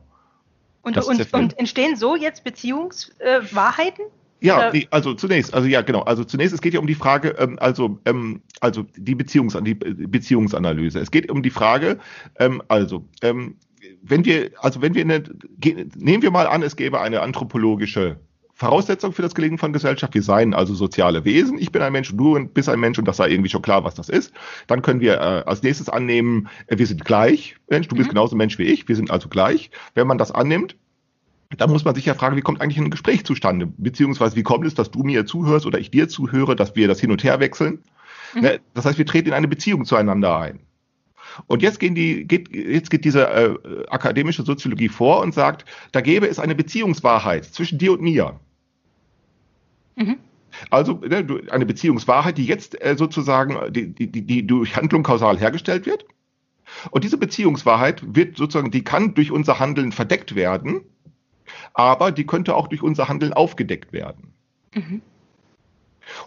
[0.82, 4.04] Und, und, und entstehen so jetzt Beziehungswahrheiten?
[4.04, 6.00] Äh, ja, nee, also zunächst, also ja, genau.
[6.02, 9.74] Also zunächst, es geht ja um die Frage, ähm, also, ähm, also die, Beziehungs die
[9.74, 11.00] Beziehungsanalyse.
[11.00, 11.98] Es geht um die Frage,
[12.38, 13.56] ähm, also, ähm,
[14.02, 15.22] wenn wir, also wenn wir eine,
[15.96, 18.18] nehmen wir mal an, es gäbe eine anthropologische
[18.54, 20.14] Voraussetzung für das Gelingen von Gesellschaft.
[20.14, 21.58] Wir seien also soziale Wesen.
[21.58, 23.82] Ich bin ein Mensch und du bist ein Mensch und das sei irgendwie schon klar,
[23.82, 24.32] was das ist.
[24.68, 27.56] Dann können wir äh, als nächstes annehmen, äh, wir sind gleich.
[27.68, 28.14] Mensch, du bist mhm.
[28.14, 28.86] genauso Mensch wie ich.
[28.86, 29.70] Wir sind also gleich.
[29.94, 30.76] Wenn man das annimmt,
[31.58, 33.66] da muss man sich ja fragen, wie kommt eigentlich ein Gespräch zustande?
[33.76, 37.00] Beziehungsweise wie kommt es, dass du mir zuhörst oder ich dir zuhöre, dass wir das
[37.00, 37.82] hin und her wechseln?
[38.34, 38.40] Mhm.
[38.40, 40.60] Ne, das heißt, wir treten in eine Beziehung zueinander ein.
[41.46, 43.56] Und jetzt, gehen die, geht, jetzt geht diese äh,
[43.88, 48.38] akademische Soziologie vor und sagt, da gäbe es eine Beziehungswahrheit zwischen dir und mir.
[49.96, 50.18] Mhm.
[50.68, 55.86] Also ne, eine Beziehungswahrheit, die jetzt äh, sozusagen die, die, die durch Handlung kausal hergestellt
[55.86, 56.04] wird.
[56.90, 60.82] Und diese Beziehungswahrheit wird sozusagen, die kann durch unser Handeln verdeckt werden
[61.74, 64.32] aber die könnte auch durch unser Handeln aufgedeckt werden.
[64.74, 65.02] Mhm.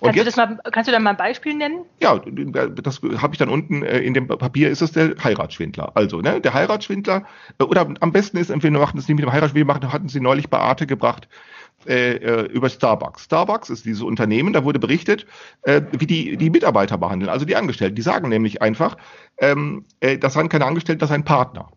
[0.01, 1.85] Kannst, jetzt, du mal, kannst, du da mal ein Beispiel nennen?
[1.99, 5.91] Ja, das habe ich dann unten äh, in dem Papier, ist es der Heiratsschwindler.
[5.95, 7.25] Also, ne, der Heiratsschwindler,
[7.59, 10.21] äh, oder am besten ist, wir machen das nicht mit dem Heiratsschwindler, machen, hatten sie
[10.21, 11.27] neulich bei Arte gebracht,
[11.87, 13.25] äh, äh, über Starbucks.
[13.25, 15.27] Starbucks ist dieses Unternehmen, da wurde berichtet,
[15.63, 17.95] äh, wie die, die Mitarbeiter behandeln, also die Angestellten.
[17.95, 18.97] Die sagen nämlich einfach,
[19.37, 21.69] ähm, äh, das seien keine Angestellten, das seien Partner.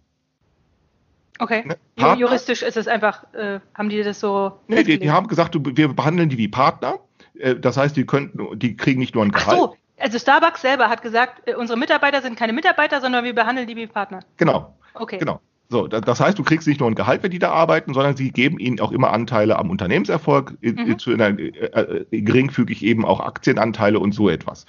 [1.38, 1.64] Okay.
[1.66, 1.76] Ne?
[1.96, 4.52] Partner, Juristisch ist es einfach, äh, haben die das so.
[4.66, 6.98] Nee, die, die, haben gesagt, wir behandeln die wie Partner.
[7.38, 9.58] Äh, das heißt, die könnten, die kriegen nicht nur ein Gehalt.
[9.60, 13.34] Ach so, also Starbucks selber hat gesagt, äh, unsere Mitarbeiter sind keine Mitarbeiter, sondern wir
[13.34, 14.20] behandeln die wie Partner.
[14.36, 14.76] Genau.
[14.94, 15.18] Okay.
[15.18, 15.40] Genau.
[15.70, 18.30] So, das heißt, du kriegst nicht nur ein Gehalt, wenn die da arbeiten, sondern sie
[18.30, 20.98] geben ihnen auch immer Anteile am Unternehmenserfolg, mhm.
[20.98, 24.64] zu einer, äh, äh, geringfügig eben auch Aktienanteile und so etwas.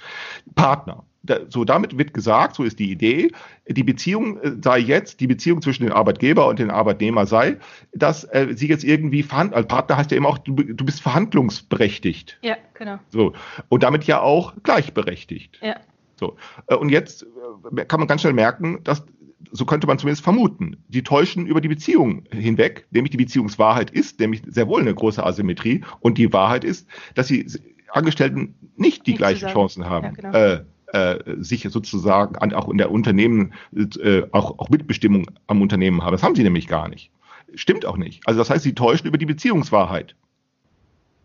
[0.54, 1.04] Partner
[1.48, 3.30] so damit wird gesagt, so ist die Idee,
[3.68, 7.58] die Beziehung äh, sei jetzt, die Beziehung zwischen dem Arbeitgeber und dem Arbeitnehmer sei,
[7.92, 11.02] dass äh, sie jetzt irgendwie verhandeln, als Partner heißt ja immer auch, du, du bist
[11.02, 12.38] verhandlungsberechtigt.
[12.42, 12.98] Ja, genau.
[13.10, 13.34] So.
[13.68, 15.58] Und damit ja auch gleichberechtigt.
[15.62, 15.76] Ja.
[16.18, 16.36] So.
[16.68, 17.26] Äh, und jetzt
[17.76, 19.04] äh, kann man ganz schnell merken, dass
[19.52, 20.76] so könnte man zumindest vermuten.
[20.88, 25.24] Die täuschen über die Beziehung hinweg, nämlich die Beziehungswahrheit ist, nämlich sehr wohl eine große
[25.24, 25.82] Asymmetrie.
[25.98, 27.46] Und die Wahrheit ist, dass die
[27.88, 30.06] Angestellten nicht die nicht gleichen Chancen haben.
[30.06, 30.32] Ja, genau.
[30.32, 36.02] äh, äh, sich sozusagen an, auch in der Unternehmen äh, auch, auch Mitbestimmung am Unternehmen
[36.02, 36.12] haben.
[36.12, 37.10] Das haben sie nämlich gar nicht.
[37.54, 38.26] Stimmt auch nicht.
[38.26, 40.14] Also das heißt, sie täuschen über die Beziehungswahrheit.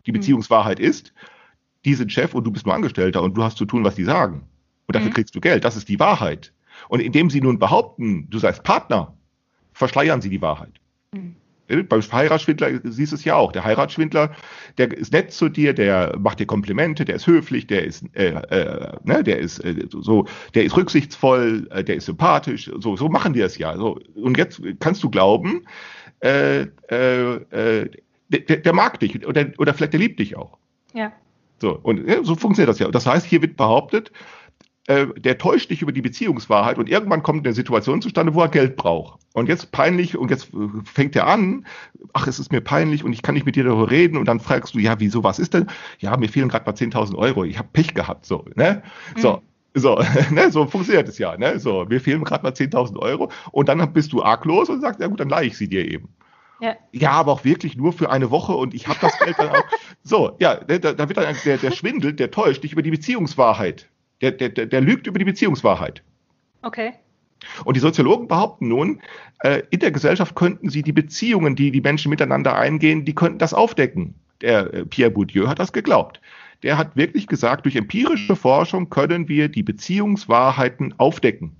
[0.06, 0.20] Die hm.
[0.20, 1.12] Beziehungswahrheit ist,
[1.84, 4.04] die sind Chef und du bist nur Angestellter und du hast zu tun, was die
[4.04, 4.42] sagen.
[4.86, 5.14] Und dafür mhm.
[5.14, 5.64] kriegst du Geld.
[5.64, 6.52] Das ist die Wahrheit.
[6.88, 9.14] Und indem sie nun behaupten, du seist Partner,
[9.72, 10.72] verschleiern sie die Wahrheit.
[11.12, 11.36] Mhm.
[11.68, 13.52] Beim Heiratsschwindler siehst du es ja auch.
[13.52, 14.30] Der Heiratsschwindler,
[14.78, 18.28] der ist nett zu dir, der macht dir Komplimente, der ist höflich, der ist, äh,
[18.28, 22.70] äh, ne, der ist äh, so, der ist rücksichtsvoll, äh, der ist sympathisch.
[22.78, 23.76] So, so machen die es ja.
[23.76, 25.66] So, und jetzt kannst du glauben,
[26.20, 27.90] äh, äh, äh,
[28.28, 30.58] der, der mag dich oder, oder vielleicht der liebt dich auch.
[30.94, 31.12] Ja.
[31.58, 32.88] So, und ja, so funktioniert das ja.
[32.90, 34.12] Das heißt, hier wird behauptet,
[34.86, 38.48] äh, der täuscht dich über die Beziehungswahrheit und irgendwann kommt eine Situation zustande, wo er
[38.48, 39.20] Geld braucht.
[39.34, 41.66] Und jetzt peinlich und jetzt äh, fängt er an,
[42.12, 44.40] ach, es ist mir peinlich und ich kann nicht mit dir darüber reden und dann
[44.40, 45.66] fragst du, ja, wieso, was ist denn?
[45.98, 48.82] Ja, mir fehlen gerade mal 10.000 Euro, ich habe Pech gehabt, so, ne?
[49.16, 49.20] Mhm.
[49.20, 49.42] So.
[49.78, 51.36] So, ne, so funktioniert es ja.
[51.36, 51.58] Ne?
[51.58, 55.06] So, mir fehlen gerade mal 10.000 Euro und dann bist du arglos und sagst, ja
[55.06, 56.08] gut, dann leihe ich sie dir eben.
[56.60, 56.74] Ja.
[56.92, 59.64] ja, aber auch wirklich nur für eine Woche und ich habe das Geld dann auch.
[60.02, 62.92] So, ja, ne, da, da wird dann der, der Schwindel, der täuscht dich über die
[62.92, 63.90] Beziehungswahrheit.
[64.20, 66.02] Der, der, der, lügt über die Beziehungswahrheit.
[66.62, 66.94] Okay.
[67.64, 69.00] Und die Soziologen behaupten nun,
[69.40, 73.38] äh, in der Gesellschaft könnten sie die Beziehungen, die die Menschen miteinander eingehen, die könnten
[73.38, 74.14] das aufdecken.
[74.40, 76.20] Der äh, Pierre Bourdieu hat das geglaubt.
[76.62, 81.56] Der hat wirklich gesagt, durch empirische Forschung können wir die Beziehungswahrheiten aufdecken.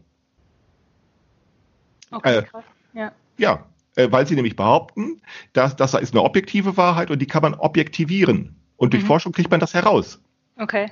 [2.10, 2.64] Okay, äh, krass.
[2.94, 3.12] Ja.
[3.36, 3.66] Ja,
[3.96, 5.20] äh, weil sie nämlich behaupten,
[5.52, 8.56] dass das ist eine objektive Wahrheit und die kann man objektivieren.
[8.76, 9.08] Und durch mhm.
[9.08, 10.20] Forschung kriegt man das heraus.
[10.58, 10.90] Okay.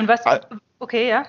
[0.00, 0.22] Und was?
[0.78, 1.26] Okay, ja.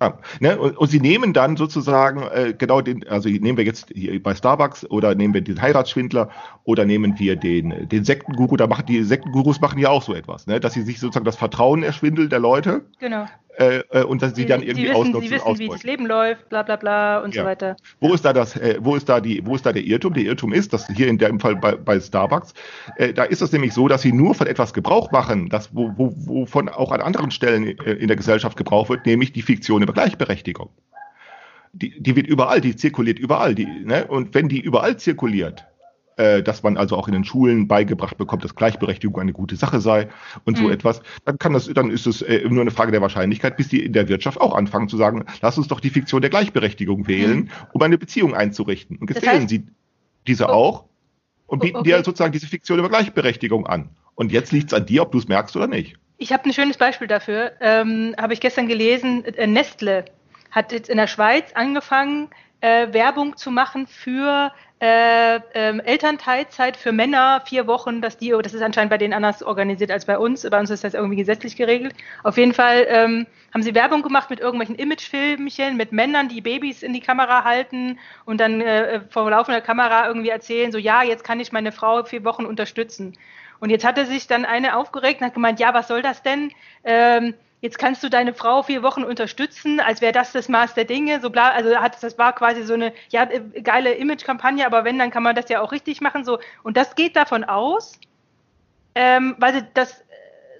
[0.00, 0.58] Ah, ne?
[0.58, 4.34] und, und sie nehmen dann sozusagen äh, genau den, also nehmen wir jetzt hier bei
[4.34, 6.30] Starbucks oder nehmen wir den Heiratsschwindler
[6.64, 10.46] oder nehmen wir den, den Sektenguru, da machen die Sektengurus machen ja auch so etwas,
[10.46, 10.58] ne?
[10.60, 13.26] dass sie sich sozusagen das Vertrauen erschwindeln der Leute Genau.
[13.58, 15.88] Äh, äh, und dass sie dann irgendwie sie wissen, ausnutzen sie wissen, wie das ausbeuten.
[15.88, 17.42] Leben läuft, bla bla bla und Ja.
[17.42, 17.76] so weiter.
[18.00, 20.14] Wo ist da das, äh, wo ist da die, wo ist da der Irrtum?
[20.14, 22.54] Der Irrtum ist, dass hier in dem Fall bei, bei Starbucks,
[22.96, 25.92] äh, da ist es nämlich so, dass sie nur von etwas Gebrauch machen, das wo,
[25.96, 29.82] wo, wovon auch an anderen Stellen äh, in der Gesellschaft Gebrauch wird, nämlich die Fiktion
[29.82, 30.70] über Gleichberechtigung.
[31.72, 34.06] Die, die wird überall, die zirkuliert überall, die, ne?
[34.06, 35.66] Und wenn die überall zirkuliert,
[36.16, 40.08] dass man also auch in den Schulen beigebracht bekommt, dass Gleichberechtigung eine gute Sache sei
[40.44, 40.70] und so Mhm.
[40.72, 43.84] etwas, dann kann das, dann ist es äh, nur eine Frage der Wahrscheinlichkeit, bis die
[43.84, 47.50] in der Wirtschaft auch anfangen zu sagen, lass uns doch die Fiktion der Gleichberechtigung wählen,
[47.72, 48.96] um eine Beziehung einzurichten.
[48.98, 49.24] Und jetzt Mhm.
[49.26, 49.66] Das heißt- wählen sie
[50.26, 50.52] diese Oh.
[50.52, 50.84] auch
[51.46, 51.90] und Oh, bieten okay.
[51.90, 53.90] dir sozusagen diese Fiktion über Gleichberechtigung an.
[54.14, 55.96] Und jetzt liegt es an dir, ob du es merkst oder nicht.
[56.18, 57.52] Ich habe ein schönes Beispiel dafür.
[57.60, 59.24] Ähm, habe ich gestern gelesen.
[59.24, 60.04] Äh, Nestle
[60.52, 62.28] hat jetzt in der Schweiz angefangen,
[62.64, 64.50] äh, Werbung zu machen für
[64.80, 69.42] äh, ähm, Elternteilzeit für Männer, vier Wochen, dass die, das ist anscheinend bei denen anders
[69.42, 70.48] organisiert als bei uns.
[70.48, 71.94] Bei uns ist das irgendwie gesetzlich geregelt.
[72.22, 76.82] Auf jeden Fall ähm, haben sie Werbung gemacht mit irgendwelchen Imagefilmchen, mit Männern, die Babys
[76.82, 81.22] in die Kamera halten und dann äh, vor laufender Kamera irgendwie erzählen, so ja, jetzt
[81.22, 83.12] kann ich meine Frau vier Wochen unterstützen.
[83.60, 86.50] Und jetzt hatte sich dann eine aufgeregt und hat gemeint, ja, was soll das denn?
[86.82, 90.84] Ähm, jetzt kannst du deine Frau vier Wochen unterstützen, als wäre das das Maß der
[90.84, 91.22] Dinge.
[91.22, 94.98] So bla, also hat, das war quasi so eine ja, äh, geile Image-Kampagne, aber wenn,
[94.98, 96.26] dann kann man das ja auch richtig machen.
[96.26, 96.40] So.
[96.62, 97.98] Und das geht davon aus,
[98.94, 100.04] ähm, weil das äh,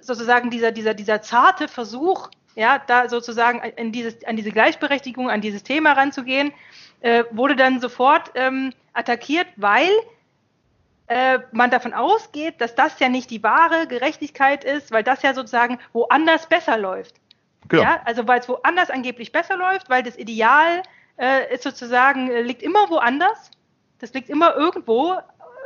[0.01, 5.41] sozusagen dieser, dieser, dieser zarte Versuch, ja, da sozusagen in dieses, an diese Gleichberechtigung, an
[5.41, 6.53] dieses Thema ranzugehen,
[7.01, 9.89] äh, wurde dann sofort ähm, attackiert, weil
[11.07, 15.33] äh, man davon ausgeht, dass das ja nicht die wahre Gerechtigkeit ist, weil das ja
[15.33, 17.15] sozusagen woanders besser läuft.
[17.67, 17.83] Genau.
[17.83, 20.83] Ja, also weil es woanders angeblich besser läuft, weil das Ideal
[21.17, 23.51] äh, ist sozusagen, äh, liegt immer woanders.
[23.99, 25.15] Das liegt immer irgendwo,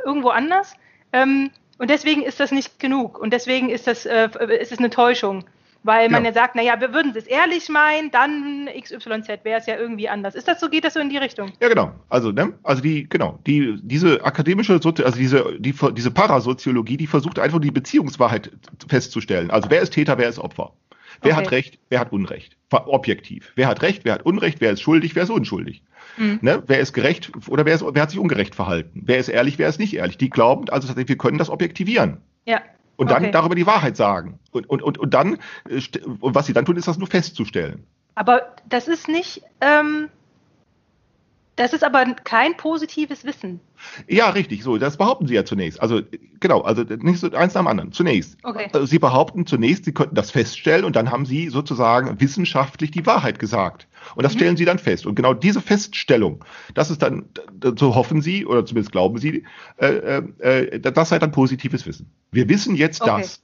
[0.04, 0.74] irgendwo anders.
[1.12, 3.18] Ähm, und deswegen ist das nicht genug.
[3.18, 4.28] Und deswegen ist das, äh,
[4.60, 5.44] ist es eine Täuschung.
[5.82, 6.30] Weil man Ja.
[6.30, 10.34] ja, sagt, naja, wir würden es ehrlich meinen, dann XYZ wäre es ja irgendwie anders.
[10.34, 11.52] Ist das so, geht das so in die Richtung?
[11.60, 11.92] Ja, genau.
[12.10, 12.52] Also, ne?
[12.62, 17.60] Also die, genau, die, diese akademische, Sozi also diese, die, diese Parasoziologie, die versucht einfach
[17.60, 18.50] die Beziehungswahrheit
[18.88, 19.50] festzustellen.
[19.50, 20.72] Also wer ist Täter, wer ist Opfer?
[21.22, 21.44] Wer Okay.
[21.44, 22.56] hat Recht, wer hat Unrecht?
[22.70, 23.52] Objektiv.
[23.56, 25.82] Wer hat Recht, wer hat Unrecht, wer ist schuldig, wer ist unschuldig?
[26.16, 26.38] Mhm.
[26.42, 26.62] Ne?
[26.66, 29.02] Wer ist gerecht oder wer, ist, wer hat sich ungerecht verhalten?
[29.04, 30.18] Wer ist ehrlich, wer ist nicht ehrlich?
[30.18, 32.18] Die glauben also, tatsächlich, wir können das objektivieren.
[32.46, 32.60] Ja.
[33.00, 33.32] Und dann Okay.
[33.32, 34.38] darüber die Wahrheit sagen.
[34.52, 35.38] Und, und, und, und dann,
[35.70, 35.80] äh,
[36.20, 37.86] und was sie dann tun, ist das nur festzustellen.
[38.14, 40.10] Aber das ist nicht, ähm,
[41.60, 43.60] das ist aber kein positives Wissen.
[44.08, 45.78] Ja, richtig, so, das behaupten sie ja zunächst.
[45.82, 46.00] Also,
[46.40, 47.92] genau, also nicht so eins nach dem anderen.
[47.92, 48.38] Zunächst.
[48.42, 48.68] Okay.
[48.72, 53.04] Also, sie behaupten zunächst, sie könnten das feststellen und dann haben sie sozusagen wissenschaftlich die
[53.04, 53.88] Wahrheit gesagt.
[54.14, 54.38] Und das Mhm.
[54.38, 55.04] stellen sie dann fest.
[55.04, 56.42] Und genau diese Feststellung,
[56.72, 57.26] das ist dann,
[57.78, 59.44] so hoffen sie, oder zumindest glauben sie,
[59.76, 62.10] äh, äh, äh, das sei dann positives Wissen.
[62.32, 63.20] Wir wissen jetzt Okay.
[63.20, 63.42] das.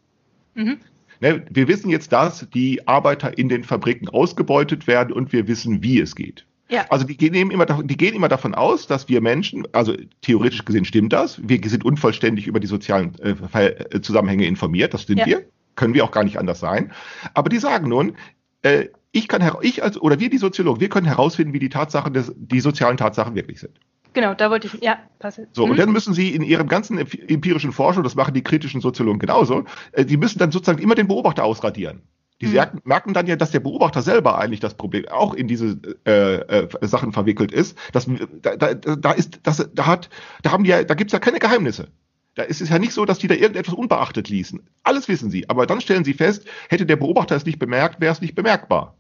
[0.55, 0.79] Mhm.
[1.21, 5.83] Ne, wir wissen jetzt, dass die Arbeiter in den Fabriken ausgebeutet werden und wir wissen,
[5.83, 6.47] wie es geht.
[6.69, 6.85] Ja.
[6.91, 10.85] Also die gehen, immer, die gehen immer davon aus, dass wir Menschen, also theoretisch gesehen
[10.85, 13.35] stimmt das, wir sind unvollständig über die sozialen äh,
[13.67, 15.27] äh, Zusammenhänge informiert, das sind Ja.
[15.27, 15.45] wir,
[15.77, 16.91] können wir auch gar nicht anders sein.
[17.35, 18.17] Aber die sagen nun,
[18.63, 22.13] äh, ich kann, ich als, oder wir die Soziologen, wir können herausfinden, wie die Tatsachen,
[22.13, 23.79] des, die sozialen Tatsachen wirklich sind.
[24.13, 25.47] Genau, da wollte ich, ja, passe.
[25.53, 25.71] So, Mhm.
[25.73, 29.65] und dann müssen Sie in Ihrem ganzen empirischen Forschung, das machen die kritischen Soziologen genauso,
[29.93, 32.03] äh, die müssen dann sozusagen immer den Beobachter ausradieren.
[32.43, 32.81] Die Mhm.
[32.85, 36.69] merken, dann ja, dass der Beobachter selber eigentlich das Problem auch in diese äh, äh,
[36.83, 37.79] Sachen verwickelt ist.
[37.93, 38.07] Das,
[38.43, 40.11] da, da, da ist, das, da hat,
[40.43, 41.89] da haben die ja, da gibt's ja keine Geheimnisse.
[42.35, 44.61] Da ist es ja nicht so, dass die da irgendetwas unbeachtet ließen.
[44.83, 48.13] Alles wissen sie, aber dann stellen sie fest, hätte der Beobachter es nicht bemerkt, wäre
[48.13, 48.95] es nicht bemerkbar.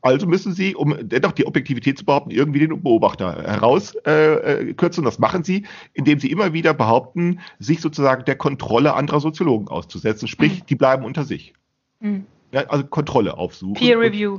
[0.00, 4.00] Also müssen Sie, um dennoch die Objektivität zu behaupten, irgendwie den Beobachter herauskürzen.
[4.06, 9.20] Äh, äh, das machen Sie, indem Sie immer wieder behaupten, sich sozusagen der Kontrolle anderer
[9.20, 10.28] Soziologen auszusetzen.
[10.28, 10.66] Sprich, Mhm.
[10.66, 11.52] die bleiben unter sich.
[12.00, 12.26] Mhm.
[12.52, 13.74] Ja, also Kontrolle aufsuchen.
[13.74, 14.38] Peer Und- Review.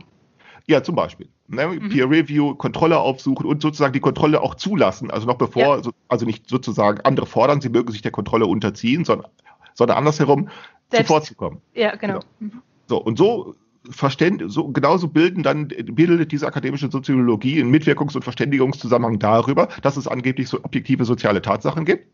[0.68, 1.28] Ja, zum Beispiel.
[1.48, 1.68] Ne?
[1.68, 1.90] Mhm.
[1.90, 5.12] Peer Review, Kontrolle aufsuchen und sozusagen die Kontrolle auch zulassen.
[5.12, 5.84] Also noch bevor, Ja.
[5.84, 9.28] so, also nicht sozusagen andere fordern, sie mögen sich der Kontrolle unterziehen, sondern,
[9.74, 10.48] sondern andersherum
[10.90, 11.60] Selbst- zuvorzukommen.
[11.74, 12.20] Ja, genau.
[12.40, 12.54] Genau.
[12.54, 12.62] Mhm.
[12.88, 13.56] So, und so
[13.90, 19.98] verständ, so genauso bilden dann, bildet diese akademische Soziologie einen Mitwirkungs- und Verständigungszusammenhang darüber, dass
[19.98, 22.08] es angeblich so objektive soziale Tatsachen gibt.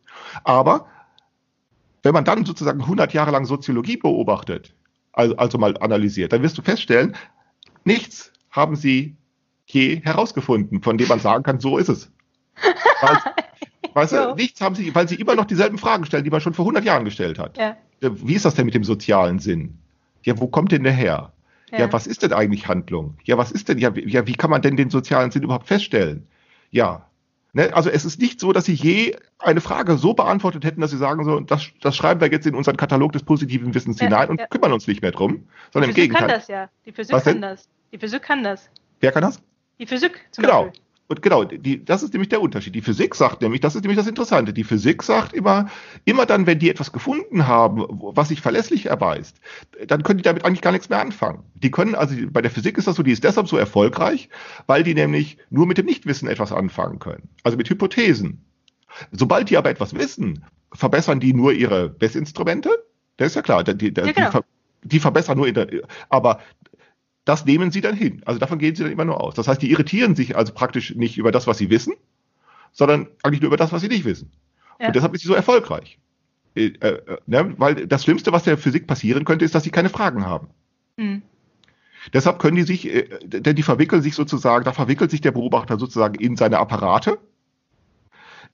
[0.44, 0.88] Aber
[2.02, 4.74] wenn man dann sozusagen 100 Jahre lang Soziologie beobachtet,
[5.20, 7.16] also, also mal analysiert, dann wirst du feststellen,
[7.84, 9.18] nichts haben sie
[9.66, 12.12] je herausgefunden, von dem man sagen kann, so ist es.
[13.02, 13.18] Weil,
[13.94, 16.54] weißt du, nichts haben sie, weil sie immer noch dieselben Fragen stellen, die man schon
[16.54, 17.58] vor 100 Jahren gestellt hat.
[17.58, 17.78] Ja.
[18.02, 19.78] Wie ist das denn mit dem sozialen Sinn?
[20.24, 21.34] Ja, wo kommt denn der her?
[21.72, 21.80] Ja.
[21.80, 21.94] ja.
[21.94, 23.18] was ist denn eigentlich Handlung?
[23.24, 25.68] Ja, was ist denn, ja, wie, ja, wie kann man denn den sozialen Sinn überhaupt
[25.68, 26.28] feststellen?
[26.72, 27.09] Ja.
[27.52, 30.92] Ne, also es ist nicht so, dass sie je eine Frage so beantwortet hätten, dass
[30.92, 34.06] sie sagen so, das, das schreiben wir jetzt in unseren Katalog des positiven Wissens ja,
[34.06, 36.28] hinein und kümmern uns nicht mehr drum, sondern im Gegenteil.
[36.28, 36.70] Die Physik kann das ja.
[36.86, 37.42] Die Physik was kann denn?
[37.42, 37.68] das.
[37.92, 38.70] Die Physik kann das.
[39.00, 39.42] Wer kann das?
[39.80, 40.66] Die Physik zum genau.
[40.66, 40.84] Beispiel.
[41.10, 42.76] Und genau, die, das ist nämlich der Unterschied.
[42.76, 44.54] Die Physik sagt nämlich, das ist nämlich das Interessante.
[44.54, 45.68] Die Physik sagt immer,
[46.06, 49.42] immer dann, wenn die etwas gefunden haben, was sich verlässlich erweist,
[49.88, 51.44] dann können die damit eigentlich gar nichts mehr anfangen.
[51.56, 54.30] Die können, also bei der Physik ist das so, die ist deshalb so erfolgreich,
[54.68, 57.28] weil die nämlich nur mit dem Nichtwissen etwas anfangen können.
[57.42, 58.46] Also mit Hypothesen.
[59.12, 62.70] Sobald die aber etwas wissen, verbessern die nur ihre Messinstrumente.
[63.18, 63.64] Das ist ja klar.
[63.64, 64.30] Die, die, ja, genau.
[64.84, 65.52] die, die verbessern nur,
[66.10, 66.40] aber
[67.30, 68.24] das nehmen sie dann hin.
[68.26, 69.36] Also davon gehen sie dann immer nur aus.
[69.36, 71.94] Das heißt, die irritieren sich also praktisch nicht über das, was sie wissen,
[72.72, 74.32] sondern eigentlich nur über das, was sie nicht wissen.
[74.80, 74.88] Ja.
[74.88, 76.00] Und deshalb ist sie so erfolgreich.
[76.56, 77.54] Äh, äh, ne?
[77.60, 80.48] Weil das Schlimmste, was der Physik passieren könnte, ist, dass sie keine Fragen haben.
[80.98, 81.22] Mhm.
[82.14, 85.78] Deshalb können die sich, äh, denn die verwickeln sich sozusagen, da verwickelt sich der Beobachter
[85.78, 87.20] sozusagen in seine Apparate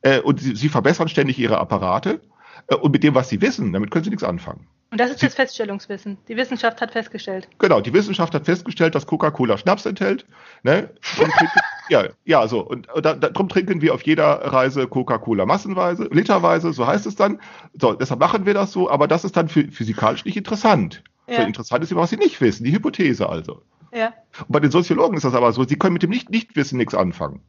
[0.02, 2.20] äh, und sie, sie verbessern ständig ihre Apparate
[2.68, 4.68] äh, und mit dem, was sie wissen, damit können sie nichts anfangen.
[4.92, 6.18] Und das ist das Feststellungswissen.
[6.28, 7.50] Die Wissenschaft hat festgestellt.
[7.60, 10.26] Genau, die Wissenschaft hat festgestellt, dass Coca-Cola Schnaps enthält.
[10.64, 10.90] Ne?
[11.02, 11.50] Trinken,
[11.90, 12.62] ja, ja, so.
[12.62, 17.16] Und, und da, darum trinken wir auf jeder Reise Coca-Cola massenweise, literweise, so heißt es
[17.16, 17.42] dann.
[17.74, 21.04] So, deshalb machen wir das so, aber das ist dann physikalisch nicht interessant.
[21.28, 21.38] Ja.
[21.38, 23.64] So interessant ist immer, was sie nicht wissen, die Hypothese also.
[23.94, 24.14] Ja.
[24.40, 27.42] Und bei den Soziologen ist das aber so, sie können mit dem Nicht-Nichtwissen nichts anfangen.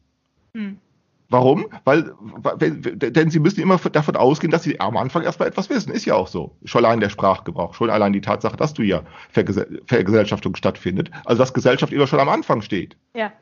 [0.53, 0.79] Hm.
[1.29, 1.65] Warum?
[1.83, 2.13] Weil,
[2.55, 5.91] denn sie müssen immer davon ausgehen, dass sie am Anfang erstmal etwas wissen.
[5.91, 6.55] Ist ja auch so.
[6.63, 11.11] Schon allein der Sprachgebrauch, schon allein die Tatsache, dass du ja Vergesellschaftung stattfindet.
[11.25, 12.95] Also, dass Gesellschaft immer schon am Anfang steht.
[13.13, 13.33] Ja.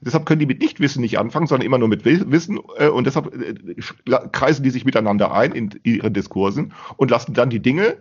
[0.00, 2.58] Deshalb können die mit Nichtwissen nicht anfangen, sondern immer nur mit Wissen.
[2.76, 3.54] Äh, und deshalb äh,
[4.32, 7.96] kreisen die sich miteinander ein in ihren Diskursen und lassen dann die Dinge,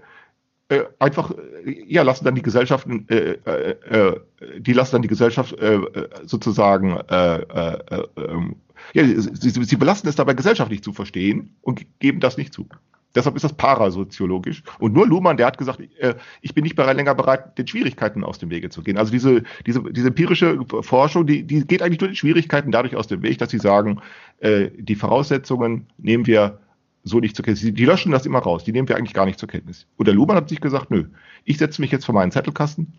[0.67, 4.19] äh, einfach, äh, ja, lassen dann die Gesellschaften, äh, äh, äh
[4.57, 5.79] die lassen dann die Gesellschaft äh,
[6.25, 8.55] sozusagen, äh, äh, ähm,
[8.93, 12.67] ja, sie, sie belasten es dabei, gesellschaftlich zu verstehen und geben das nicht zu.
[13.15, 14.62] Deshalb ist das parasoziologisch.
[14.78, 18.26] Und nur Luhmann, der hat gesagt, äh, ich bin nicht bereit, länger bereit, den Schwierigkeiten
[18.26, 18.98] aus dem Wege zu gehen.
[18.98, 23.08] Also diese, diese, diese empirische Forschung, die, die geht eigentlich nur den Schwierigkeiten dadurch aus
[23.08, 24.02] dem Weg, dass sie sagen,
[24.39, 26.60] äh, die Voraussetzungen nehmen wir
[27.06, 27.63] so nicht zur Kenntnis.
[27.65, 28.65] Die, die löschen das immer raus.
[28.65, 29.88] Die nehmen wir eigentlich gar nicht zur Kenntnis.
[29.95, 31.06] Und der Luhmann hat sich gesagt, nö,
[31.45, 32.93] ich setze mich jetzt vor meinen Zettelkasten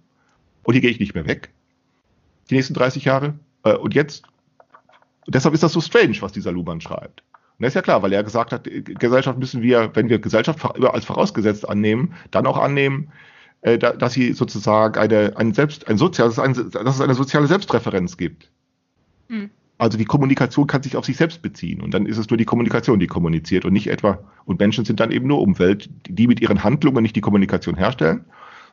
[0.63, 1.51] und hier gehe ich nicht mehr weg.
[2.49, 3.35] Die nächsten 30 Jahre.
[3.65, 4.23] Äh, und jetzt,
[5.27, 7.23] deshalb ist das so strange, was dieser Luhmann schreibt.
[7.59, 10.63] Und das ist ja klar, weil er gesagt hat, Gesellschaft müssen wir, wenn wir Gesellschaft
[10.65, 13.11] als vorausgesetzt annehmen, dann auch annehmen,
[13.63, 18.17] äh, dass sie sozusagen eine, ein Selbst, ein soziales, ein, dass es eine soziale Selbstreferenz
[18.17, 18.51] gibt.
[19.29, 19.51] Mhm.
[19.79, 22.47] Also die Kommunikation kann sich auf sich selbst beziehen und dann ist es nur die
[22.47, 26.41] Kommunikation, die kommuniziert und nicht etwa, und Menschen sind dann eben nur Umwelt, die mit
[26.41, 28.25] ihren Handlungen nicht die Kommunikation herstellen,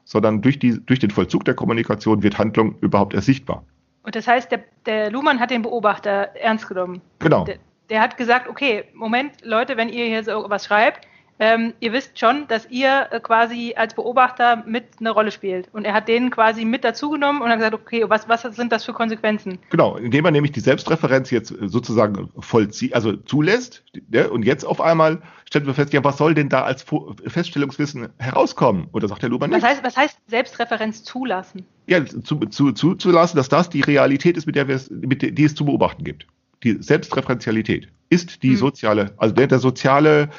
[0.05, 3.65] sondern durch, die, durch den Vollzug der Kommunikation wird Handlung überhaupt erst sichtbar.
[4.03, 7.01] Und das heißt, der, der Luhmann hat den Beobachter ernst genommen.
[7.19, 7.45] Genau.
[7.45, 7.57] Der,
[7.89, 11.07] der hat gesagt, okay, Moment, Leute, wenn ihr hier so was schreibt,
[11.39, 15.67] ähm, ihr wisst schon, dass ihr äh, quasi als Beobachter mit eine Rolle spielt.
[15.73, 18.85] Und er hat den quasi mit dazugenommen und hat gesagt, okay, was, was sind das
[18.85, 19.57] für Konsequenzen?
[19.69, 24.79] Genau, indem er nämlich die Selbstreferenz jetzt sozusagen vollzieht, also zulässt, ja, und jetzt auf
[24.79, 26.85] einmal stellt man fest, ja, was soll denn da als
[27.27, 28.87] Feststellungswissen herauskommen?
[28.91, 29.61] Oder sagt der Luber nicht?
[29.61, 31.65] Was heißt, was heißt Selbstreferenz zulassen?
[31.87, 35.31] Ja, zu, zu, zuzulassen, dass das die Realität ist, mit der wir es, mit der,
[35.31, 36.27] die es zu beobachten gibt.
[36.63, 38.57] Die Selbstreferenzialität ist die hm.
[38.57, 40.29] soziale, also der, der soziale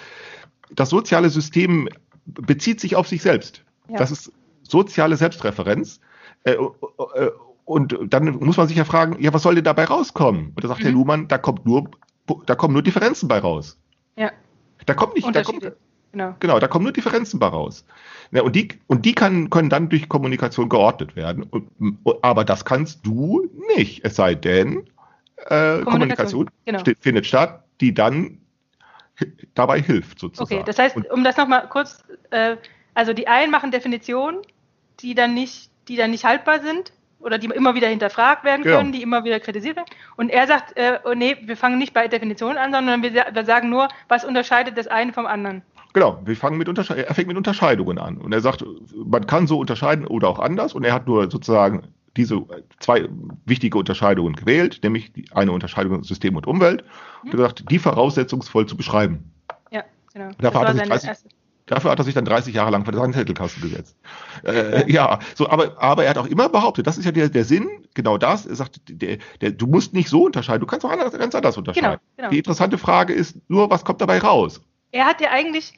[0.75, 1.89] das soziale System
[2.27, 3.65] bezieht sich auf sich selbst.
[3.89, 3.99] Ja.
[3.99, 4.33] Das ist
[4.63, 6.01] soziale Selbstreferenz.
[6.45, 7.31] Äh, äh,
[7.65, 10.53] und dann muss man sich ja fragen, ja, was soll denn dabei rauskommen?
[10.55, 10.85] Und da sagt mhm.
[10.85, 11.91] Herr Luhmann, da kommt nur,
[12.47, 13.79] da kommen nur Differenzen bei raus.
[14.17, 14.31] Ja.
[14.87, 15.73] Da kommt nicht, da kommt,
[16.13, 16.35] genau.
[16.41, 17.87] genau, da kommen nur Differenzen bei raus.
[18.33, 21.45] Ja, und die, und die kann, können dann durch Kommunikation geordnet werden.
[21.45, 21.71] Und,
[22.21, 24.85] aber das kannst du nicht, es sei denn,
[25.47, 26.83] äh, Kommunikation, Kommunikation genau.
[27.01, 28.39] findet statt, die dann
[29.55, 30.55] dabei hilft sozusagen.
[30.55, 32.57] Okay, das heißt, um das nochmal kurz, äh,
[32.95, 34.41] also die einen machen Definitionen,
[35.01, 38.93] die dann nicht, die dann nicht haltbar sind oder die immer wieder hinterfragt werden können,
[38.93, 38.93] genau.
[38.93, 39.89] die immer wieder kritisiert werden.
[40.17, 43.45] Und er sagt, äh, oh nee, wir fangen nicht bei Definitionen an, sondern wir, wir
[43.45, 45.63] sagen nur, was unterscheidet das eine vom anderen.
[45.95, 48.19] Genau, wir fangen mit Untersche er fängt mit Unterscheidungen an.
[48.19, 50.75] Und er sagt, man kann so unterscheiden oder auch anders.
[50.75, 52.43] Und er hat nur sozusagen diese
[52.79, 53.09] zwei
[53.45, 56.85] wichtige Unterscheidungen gewählt, nämlich die eine Unterscheidung System und Umwelt,
[57.23, 57.31] mhm.
[57.31, 59.33] und gesagt, die voraussetzungsvoll zu beschreiben.
[59.71, 60.31] Ja, genau.
[60.39, 61.31] Dafür hat, er sich 30,
[61.67, 63.97] dafür hat er sich dann 30 Jahre lang vor seinen Zettelkasten gesetzt.
[64.45, 67.45] Äh, ja, so, aber, aber er hat auch immer behauptet, das ist ja der, der
[67.45, 70.91] Sinn, genau das, er sagt, der, der, du musst nicht so unterscheiden, du kannst auch
[70.91, 71.99] anders, ganz anders unterscheiden.
[71.99, 72.31] Genau, genau.
[72.31, 74.61] Die interessante Frage ist nur, was kommt dabei raus?
[74.93, 75.75] Er hat ja eigentlich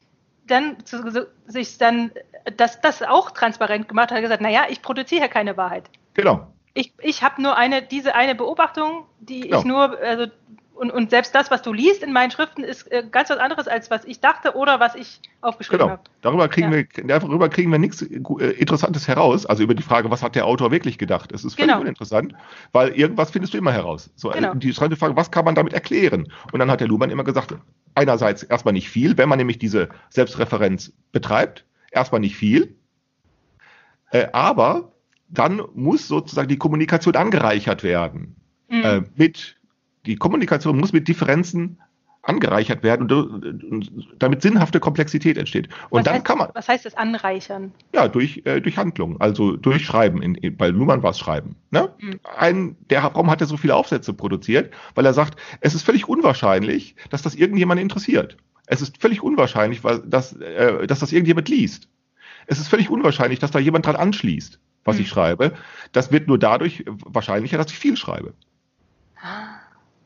[0.47, 2.11] dann zu, sich dann
[2.57, 5.91] das, das auch transparent gemacht hat, gesagt, naja, ich produziere ja keine Wahrheit.
[6.17, 6.53] Genau.
[6.75, 9.59] Ich, ich habe nur eine, diese eine Beobachtung, die Genau.
[9.61, 10.27] ich nur, also
[10.75, 13.67] und, und selbst das, was du liest in meinen Schriften, ist äh, ganz was anderes,
[13.67, 15.91] als was ich dachte oder was ich aufgeschrieben Genau.
[15.93, 16.03] habe.
[16.21, 16.85] Darüber kriegen Ja.
[16.95, 19.47] wir, darüber kriegen wir nichts äh, äh, Interessantes heraus.
[19.47, 21.33] Also über die Frage, was hat der Autor wirklich gedacht?
[21.33, 21.81] Es ist völlig Genau.
[21.81, 22.35] uninteressant,
[22.73, 24.11] weil irgendwas findest du immer heraus.
[24.17, 24.53] So, Genau.
[24.53, 26.31] Die spannende Frage, was kann man damit erklären?
[26.53, 27.55] Und dann hat der Luhmann immer gesagt,
[27.95, 32.77] einerseits erstmal nicht viel, wenn man nämlich diese Selbstreferenz betreibt, erstmal nicht viel,
[34.11, 34.93] äh, aber
[35.29, 38.37] dann muss sozusagen die Kommunikation angereichert werden
[38.69, 38.83] Mhm.
[38.83, 39.57] äh, mit,
[40.07, 41.79] die Kommunikation muss mit Differenzen
[42.23, 45.69] angereichert werden, und, und damit sinnhafte Komplexität entsteht.
[45.91, 47.73] Und was dann heißt, kann man, Was heißt das anreichern?
[47.95, 50.23] ja, durch, äh, durch Handlung, also durch Schreiben.
[50.23, 51.55] In, in, bei Luhmann war es Schreiben.
[51.71, 51.89] Ne?
[52.01, 52.19] Mhm.
[52.37, 54.73] Ein, der, warum hat er so viele Aufsätze produziert?
[54.97, 58.37] Weil er sagt, es ist völlig unwahrscheinlich, dass das irgendjemand interessiert.
[58.67, 61.89] Es ist völlig unwahrscheinlich, weil, dass, äh, dass das irgendjemand liest.
[62.49, 65.03] Es ist völlig unwahrscheinlich, dass da jemand dran anschließt, was Mhm.
[65.03, 65.53] ich schreibe.
[65.93, 68.35] Das wird nur dadurch wahrscheinlicher, dass ich viel schreibe.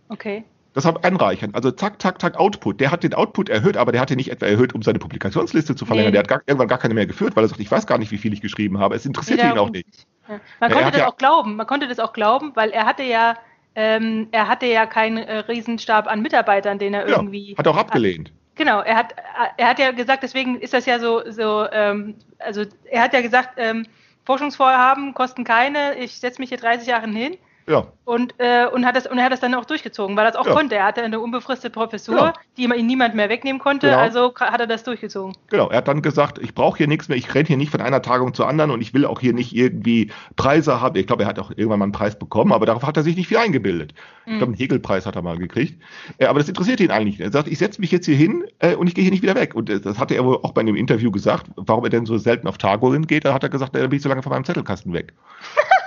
[0.08, 0.44] Okay.
[0.72, 1.50] Das hat anreichern.
[1.52, 2.80] Also zack, zack, zack, Output.
[2.80, 5.74] Der hat den Output erhöht, aber der hat den nicht etwa erhöht, um seine Publikationsliste
[5.74, 6.10] zu verlängern.
[6.10, 6.12] Nee.
[6.12, 8.12] Der hat gar, irgendwann gar keine mehr geführt, weil er sagt, ich weiß gar nicht,
[8.12, 8.94] wie viel ich geschrieben habe.
[8.94, 10.06] Es interessiert ihn auch Wiederum nicht.
[10.28, 10.40] Ja.
[10.60, 11.56] Man Er konnte hat das ja- auch glauben.
[11.56, 13.36] Man konnte das auch glauben, weil er hatte ja,
[13.74, 17.56] ähm, er hatte ja keinen äh, Riesenstab an Mitarbeitern, den er Ja, irgendwie.
[17.58, 18.32] hat auch abgelehnt.
[18.54, 19.14] Genau, er hat,
[19.56, 23.22] er hat ja gesagt, deswegen ist das ja so, so ähm, also er hat ja
[23.22, 23.86] gesagt, ähm,
[24.24, 27.38] Forschungsvorhaben kosten keine, ich setze mich hier 30 Jahre hin
[27.70, 30.32] Ja, und, äh, und, hat das, und er hat das dann auch durchgezogen, weil er
[30.32, 30.54] das auch Ja.
[30.54, 30.74] konnte.
[30.74, 32.32] Er hatte eine unbefristete Professur, Genau.
[32.56, 33.98] die ihm niemand mehr wegnehmen konnte, Genau.
[34.00, 35.36] also hat er das durchgezogen.
[35.50, 35.68] genau.
[35.70, 38.02] Er hat dann gesagt, ich brauche hier nichts mehr, ich renne hier nicht von einer
[38.02, 40.96] Tagung zur anderen und ich will auch hier nicht irgendwie Preise haben.
[40.98, 43.14] Ich glaube, er hat auch irgendwann mal einen Preis bekommen, aber darauf hat er sich
[43.14, 43.94] nicht viel eingebildet.
[44.26, 44.38] Ich Mhm.
[44.38, 45.80] glaube, einen Hegelpreis hat er mal gekriegt.
[46.18, 47.26] Äh, aber das interessiert ihn eigentlich nicht.
[47.26, 49.36] Er sagt, ich setze mich jetzt hier hin äh, und ich gehe hier nicht wieder
[49.36, 49.54] weg.
[49.54, 52.18] Und äh, das hatte er wohl auch bei einem Interview gesagt, warum er denn so
[52.18, 53.24] selten auf Tagungen geht.
[53.24, 55.12] Da hat er gesagt, da bin ich so lange von meinem Zettelkasten weg.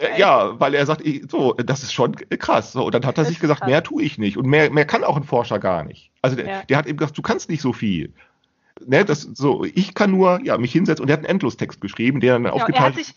[0.00, 2.72] Äh, ja, weil er sagt, so, das ist schon krass.
[2.72, 3.68] So, und dann hat er Das sich ist gesagt, krass.
[3.70, 4.36] mehr tue ich nicht.
[4.36, 6.10] Und mehr, mehr kann auch ein Forscher gar nicht.
[6.22, 6.62] Also der, Ja.
[6.68, 8.12] der hat eben gesagt, du kannst nicht so viel.
[8.86, 12.20] Ne, das, so, ich kann nur ja, mich hinsetzen und er hat einen Endlostext geschrieben,
[12.20, 13.14] der dann Genau, er, aufgeteilt hat sich,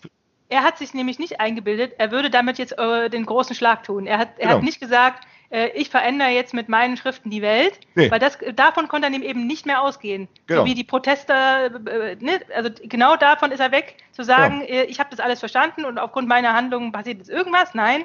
[0.50, 4.06] er hat sich nämlich nicht eingebildet, er würde damit jetzt äh, den großen Schlag tun.
[4.06, 4.58] Er hat, er Genau.
[4.58, 8.10] hat nicht gesagt, äh, ich verändere jetzt mit meinen Schriften die Welt, Nee.
[8.12, 10.28] weil das, davon konnte er eben nicht mehr ausgehen.
[10.47, 10.62] Genau.
[10.62, 12.39] So wie die Protester, äh, ne?
[12.56, 15.97] also genau davon ist er weg, zu sagen, äh, ich habe das alles verstanden und
[15.99, 17.74] aufgrund meiner Handlungen passiert jetzt irgendwas.
[17.76, 18.04] Nein,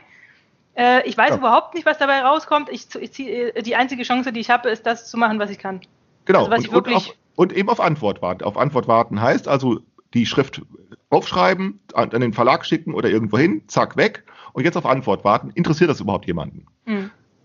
[0.77, 1.37] äh, ich weiß Ja.
[1.37, 2.69] überhaupt nicht, was dabei rauskommt.
[2.71, 5.51] Ich, ich, zieh- äh, die einzige Chance, die ich habe, ist das zu machen, was
[5.51, 5.81] ich kann.
[6.27, 6.41] Genau.
[6.41, 8.45] Also was und, ich wirklich- und, auf, und eben auf Antwort warten.
[8.45, 9.81] Auf Antwort warten heißt also
[10.15, 10.61] die Schrift
[11.11, 14.25] aufschreiben, an, an den Verlag schicken oder irgendwo hin, zack, weg.
[14.53, 15.51] Und jetzt auf Antwort warten.
[15.55, 16.67] Interessiert das überhaupt jemanden?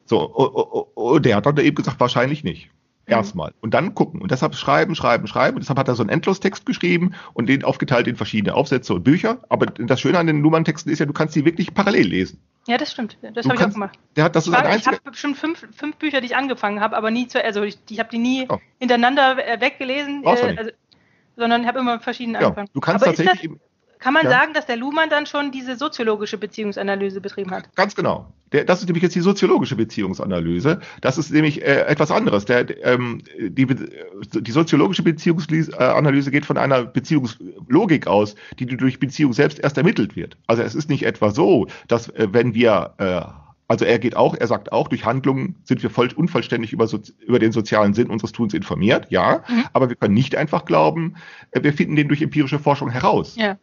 [0.05, 2.67] So, o- o- o- der hat dann eben gesagt, wahrscheinlich nicht.
[3.07, 3.13] Mhm.
[3.13, 3.53] Erstmal.
[3.61, 4.21] Und dann gucken.
[4.21, 5.55] Und deshalb schreiben, schreiben, schreiben.
[5.57, 9.03] Und deshalb hat er so einen Endlostext geschrieben und den aufgeteilt in verschiedene Aufsätze und
[9.03, 9.39] Bücher.
[9.49, 12.39] Aber das Schöne an den Nummern-Texten ist ja, du kannst die wirklich parallel lesen.
[12.65, 13.17] Ja, das stimmt.
[13.33, 13.99] Das habe ich auch gemacht.
[14.15, 17.11] Der hat, das Ich, ich habe bestimmt fünf, fünf Bücher, die ich angefangen habe, aber
[17.11, 18.57] nie zu, also ich, ich habe die nie Oh.
[18.79, 20.27] hintereinander äh, weggelesen, äh,
[20.57, 20.71] also,
[21.35, 22.69] sondern ich habe immer verschiedene Ja, angefangen.
[22.73, 23.51] du kannst aber tatsächlich
[24.03, 24.31] kann man Ja.
[24.31, 27.73] sagen, dass der Luhmann dann schon diese soziologische Beziehungsanalyse betrieben hat?
[27.75, 28.33] Ganz genau.
[28.51, 30.79] Der, das ist nämlich jetzt die soziologische Beziehungsanalyse.
[31.01, 32.45] Das ist nämlich äh, etwas anderes.
[32.45, 39.59] Der, ähm, die, die soziologische Beziehungsanalyse geht von einer Beziehungslogik aus, die durch Beziehung selbst
[39.59, 40.37] erst ermittelt wird.
[40.47, 43.21] Also es ist nicht etwa so, dass äh, wenn wir äh,
[43.69, 47.13] also er geht auch, er sagt auch, durch Handlungen sind wir voll unvollständig über, Sozi-
[47.25, 49.63] über den sozialen Sinn unseres Tuns informiert, ja, Mhm.
[49.71, 51.15] aber wir können nicht einfach glauben,
[51.51, 53.57] äh, wir finden den durch empirische Forschung heraus, Ja.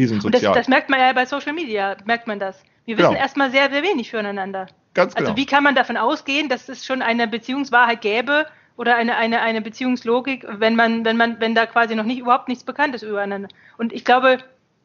[0.00, 2.62] Diesen Und das, das merkt man ja bei Social Media, merkt man das.
[2.84, 3.10] Wir Genau.
[3.10, 4.66] wissen erstmal sehr, sehr wenig füreinander.
[4.94, 5.28] Ganz genau.
[5.30, 8.46] Also wie kann man davon ausgehen, dass es schon eine Beziehungswahrheit gäbe
[8.76, 12.48] oder eine, eine, eine Beziehungslogik, wenn man, wenn man, wenn da quasi noch nicht überhaupt
[12.48, 13.48] nichts bekannt ist übereinander.
[13.78, 14.38] Und ich glaube,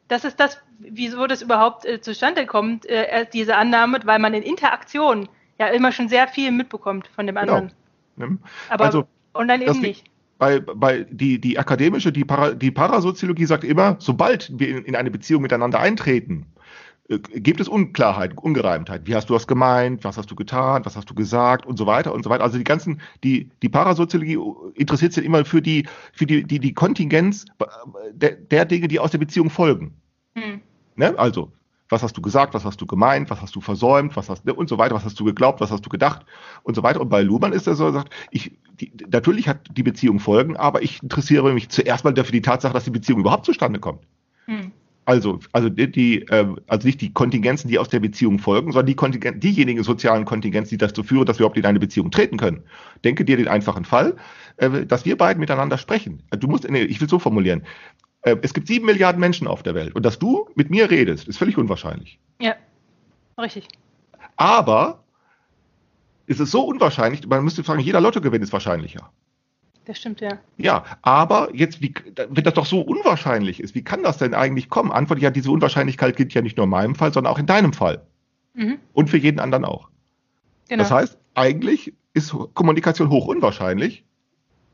[0.08, 4.34] das ist das, wieso das überhaupt äh, zustande kommt, äh, erst diese Annahme, weil man
[4.34, 7.72] in Interaktion ja immer schon sehr viel mitbekommt von dem anderen.
[8.16, 8.38] Ne?
[8.68, 10.04] Aber Also, online eben nicht.
[10.38, 14.96] Bei, bei die, die akademische, die, Para, die Parasoziologie sagt immer, sobald wir in, in
[14.96, 16.46] eine Beziehung miteinander eintreten,
[17.08, 19.02] äh, gibt es Unklarheit, Ungereimtheit.
[19.06, 20.04] Wie hast du das gemeint?
[20.04, 20.84] Was hast du getan?
[20.84, 21.66] Was hast du gesagt?
[21.66, 22.44] Und so weiter und so weiter.
[22.44, 24.38] Also die ganzen, die, die Parasoziologie
[24.74, 27.64] interessiert sich immer für die, für die, die, die Kontingenz äh,
[28.12, 29.94] der, der Dinge, die aus der Beziehung folgen.
[30.34, 30.60] Hm.
[30.96, 31.18] Ne?
[31.18, 31.52] Also,
[31.88, 34.54] was hast du gesagt, was hast du gemeint, was hast du versäumt, was hast ne,
[34.54, 36.26] und so weiter, was hast du geglaubt, was hast du gedacht
[36.62, 37.00] und so weiter.
[37.00, 40.56] Und bei Luhmann ist er so, er sagt, ich, die, natürlich hat die Beziehung Folgen,
[40.56, 44.02] aber ich interessiere mich zuerst mal dafür die Tatsache, dass die Beziehung überhaupt zustande kommt.
[44.46, 44.72] Hm.
[45.06, 48.86] Also, also die, die äh, also nicht die Kontingenzen, die aus der Beziehung folgen, sondern
[48.86, 52.38] die Kontingenzen, diejenigen sozialen Kontingenzen, die dazu führen, dass wir überhaupt in eine Beziehung treten
[52.38, 52.64] können.
[53.04, 54.16] Denke dir den einfachen Fall,
[54.56, 56.24] äh, dass wir beiden miteinander sprechen.
[56.36, 57.62] Du musst, nee, ich will so formulieren.
[58.26, 61.28] Äh, es gibt sieben Milliarden Menschen auf der Welt und dass du mit mir redest,
[61.28, 62.18] ist völlig unwahrscheinlich.
[62.40, 62.56] Ja,
[63.40, 63.68] richtig.
[64.36, 65.04] Aber
[66.26, 69.10] ist es so unwahrscheinlich, man müsste fragen, jeder Lottogewinn ist wahrscheinlicher.
[69.84, 70.38] Das stimmt, ja.
[70.56, 71.94] Ja, aber jetzt, wie,
[72.28, 74.90] wenn das doch so unwahrscheinlich ist, wie kann das denn eigentlich kommen?
[74.90, 77.72] Antwort ja, diese Unwahrscheinlichkeit gilt ja nicht nur in meinem Fall, sondern auch in deinem
[77.72, 78.04] Fall.
[78.54, 78.78] Mhm.
[78.92, 79.88] Und für jeden anderen auch.
[80.68, 80.82] Genau.
[80.82, 84.04] Das heißt, eigentlich ist Kommunikation hoch unwahrscheinlich.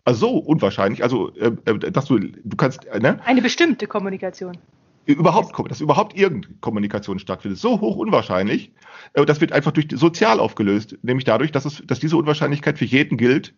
[0.05, 3.21] Also so unwahrscheinlich, also äh, äh dass du, du kannst, äh, ne?
[3.25, 4.59] Eine bestimmte Kommunikation.
[5.05, 8.73] Überhaupt, dass überhaupt irgendeine Kommunikation stattfindet, so hoch unwahrscheinlich.
[9.15, 12.85] Äh, das wird einfach durch sozial aufgelöst, nämlich dadurch, dass es, dass diese Unwahrscheinlichkeit für
[12.85, 13.55] jeden gilt,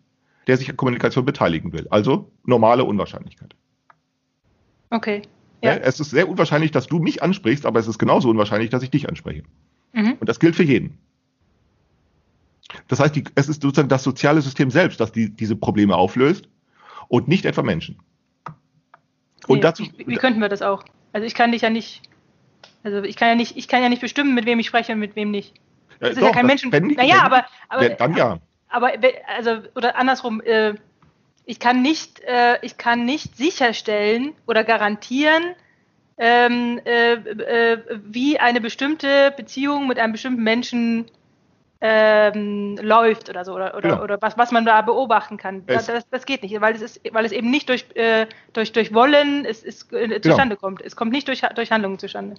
[0.47, 1.87] der sich an Kommunikation beteiligen will.
[1.89, 3.55] Also normale Unwahrscheinlichkeit.
[4.91, 5.23] Okay.
[5.63, 5.73] Ja.
[5.73, 8.83] Ja, es ist sehr unwahrscheinlich, dass du mich ansprichst, aber es ist genauso unwahrscheinlich, dass
[8.83, 9.43] ich dich anspreche.
[9.93, 10.17] Mhm.
[10.19, 10.99] Und das gilt für jeden.
[12.87, 16.47] Das heißt, die, es ist sozusagen das soziale System selbst, das die, diese Probleme auflöst
[17.07, 17.99] und nicht etwa Menschen.
[19.47, 20.83] Und nee, dazu, wie, wie könnten wir das auch?
[21.13, 22.01] Also ich kann dich ja nicht,
[22.83, 24.99] also ich kann ja nicht, ich kann ja nicht bestimmen, mit wem ich spreche und
[24.99, 25.53] mit wem nicht.
[25.99, 26.71] Das ist doch, ja kein Menschen.
[26.71, 28.39] Naja, aber, aber dann ja
[28.75, 28.91] aber
[29.27, 30.73] also oder andersrum, äh,
[31.45, 35.55] ich kann nicht, äh, ich kann nicht sicherstellen oder garantieren,
[36.17, 41.05] ähm, äh, äh, wie eine bestimmte Beziehung mit einem bestimmten Menschen
[41.87, 44.03] ähm, läuft oder so oder, oder, genau.
[44.03, 45.63] oder was, was man da beobachten kann.
[45.67, 48.91] Das, das, geht nicht, weil es ist, weil es eben nicht durch, äh, durch, durch
[48.91, 50.19] Wollen es, es, äh, genau.
[50.19, 50.67] zustande genau.
[50.67, 50.81] kommt.
[50.81, 52.37] Es kommt nicht durch, durch Handlungen zustande.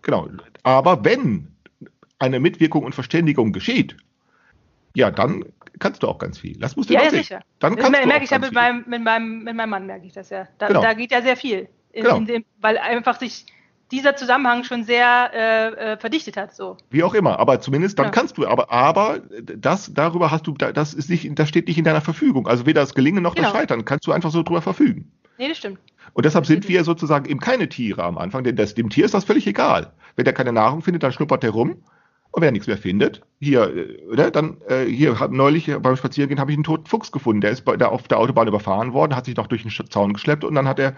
[0.00, 0.28] Genau.
[0.62, 1.48] Aber wenn
[2.18, 3.94] eine Mitwirkung und Verständigung geschieht,
[4.94, 5.44] ja, dann
[5.78, 6.58] kannst du auch ganz viel.
[6.58, 7.40] Das musst du ja, ja sicher.
[7.58, 10.14] Dann das kannst merke ich ja mit meinem, mit, meinem, mit meinem Mann, merke ich
[10.14, 10.48] das ja.
[10.56, 10.80] Da, genau.
[10.80, 11.68] da geht ja sehr viel.
[11.92, 12.16] In, genau.
[12.16, 13.44] in dem, weil einfach sich
[13.90, 16.54] dieser Zusammenhang schon sehr äh, äh, verdichtet hat.
[16.54, 16.76] So.
[16.90, 18.10] Wie auch immer, aber zumindest dann ja.
[18.10, 21.84] kannst du, aber, aber das, darüber hast du, das ist nicht, das steht nicht in
[21.84, 22.46] deiner Verfügung.
[22.46, 23.48] Also weder das Gelingen noch genau.
[23.48, 25.10] das Scheitern, kannst du einfach so drüber verfügen.
[25.38, 25.78] Nee, das stimmt.
[26.12, 29.14] Und deshalb sind wir sozusagen eben keine Tiere am Anfang, denn das, dem Tier ist
[29.14, 29.92] das völlig egal.
[30.16, 31.82] Wenn der keine Nahrung findet, dann schnuppert er rum
[32.30, 34.30] und wer nichts mehr findet, hier, äh, oder?
[34.30, 37.40] Dann, äh, hier, hab, neulich beim Spaziergehen habe ich einen toten Fuchs gefunden.
[37.40, 40.12] Der ist bei, der auf der Autobahn überfahren worden, hat sich noch durch den Zaun
[40.12, 40.94] geschleppt und dann hat er,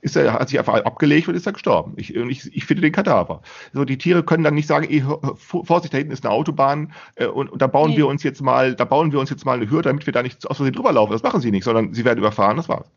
[0.00, 1.92] ist er, hat sich einfach abgelegt und ist er gestorben.
[1.96, 3.42] Ich, ich, ich finde den Kadaver.
[3.72, 5.04] So, die Tiere können dann nicht sagen, ey,
[5.36, 7.98] Vorsicht, da hinten ist eine Autobahn äh, und, und da bauen nee.
[7.98, 10.22] wir uns jetzt mal, da bauen wir uns jetzt mal eine Hürde, damit wir da
[10.22, 11.12] nicht aus Versehen drüber laufen.
[11.12, 12.90] Das machen sie nicht, sondern sie werden überfahren, das war's.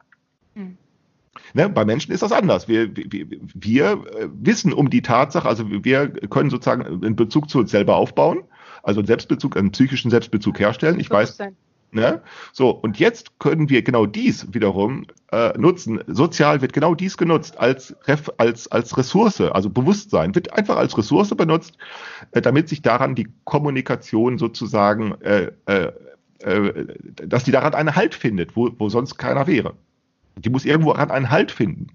[0.55, 0.77] Hm.
[1.53, 2.67] Ne, bei Menschen ist das anders.
[2.67, 7.59] Wir, wir, wir äh, wissen um die Tatsache, also wir können sozusagen einen Bezug zu
[7.59, 8.43] uns selber aufbauen,
[8.81, 10.99] also einen Selbstbezug, einen psychischen Selbstbezug herstellen.
[10.99, 11.37] Ich weiß,
[11.91, 12.21] ne?
[12.53, 16.03] So, und jetzt können wir genau dies wiederum äh, nutzen.
[16.07, 17.95] Sozial wird genau dies genutzt als,
[18.37, 21.77] als, als Ressource, also Bewusstsein wird einfach als Ressource benutzt,
[22.31, 25.91] äh, damit sich daran die Kommunikation sozusagen, äh, äh,
[26.39, 26.87] äh,
[27.27, 29.75] dass die daran einen Halt findet, wo, wo sonst keiner wäre.
[30.35, 31.87] Die muss irgendwo einen Halt finden.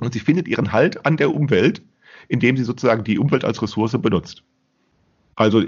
[0.00, 1.82] Und sie findet ihren Halt an der Umwelt,
[2.28, 4.42] indem sie sozusagen die Umwelt als Ressource benutzt.
[5.36, 5.62] Also,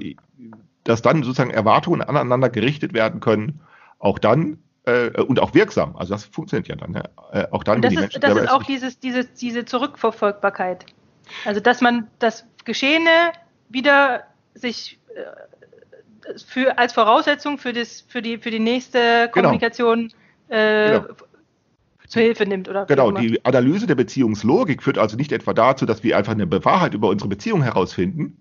[0.84, 3.60] dass dann sozusagen Erwartungen aneinander gerichtet werden können,
[3.98, 5.96] auch dann äh, und auch wirksam.
[5.96, 6.94] Also das funktioniert ja dann.
[7.32, 10.86] Äh, auch dann, und das ist, das ist auch dieses, dieses, diese Zurückverfolgbarkeit.
[11.44, 13.32] Also dass man das Geschehene
[13.68, 14.24] wieder
[14.54, 19.32] sich äh, für, als Voraussetzung für, das, für, die, für die nächste genau.
[19.32, 20.12] Kommunikation
[20.48, 21.00] genau.
[21.00, 21.14] Genau
[22.12, 22.68] zur Hilfe nimmt.
[22.68, 26.50] Oder genau, die Analyse der Beziehungslogik führt also nicht etwa dazu, dass wir einfach eine
[26.64, 28.36] Wahrheit über unsere Beziehung herausfinden,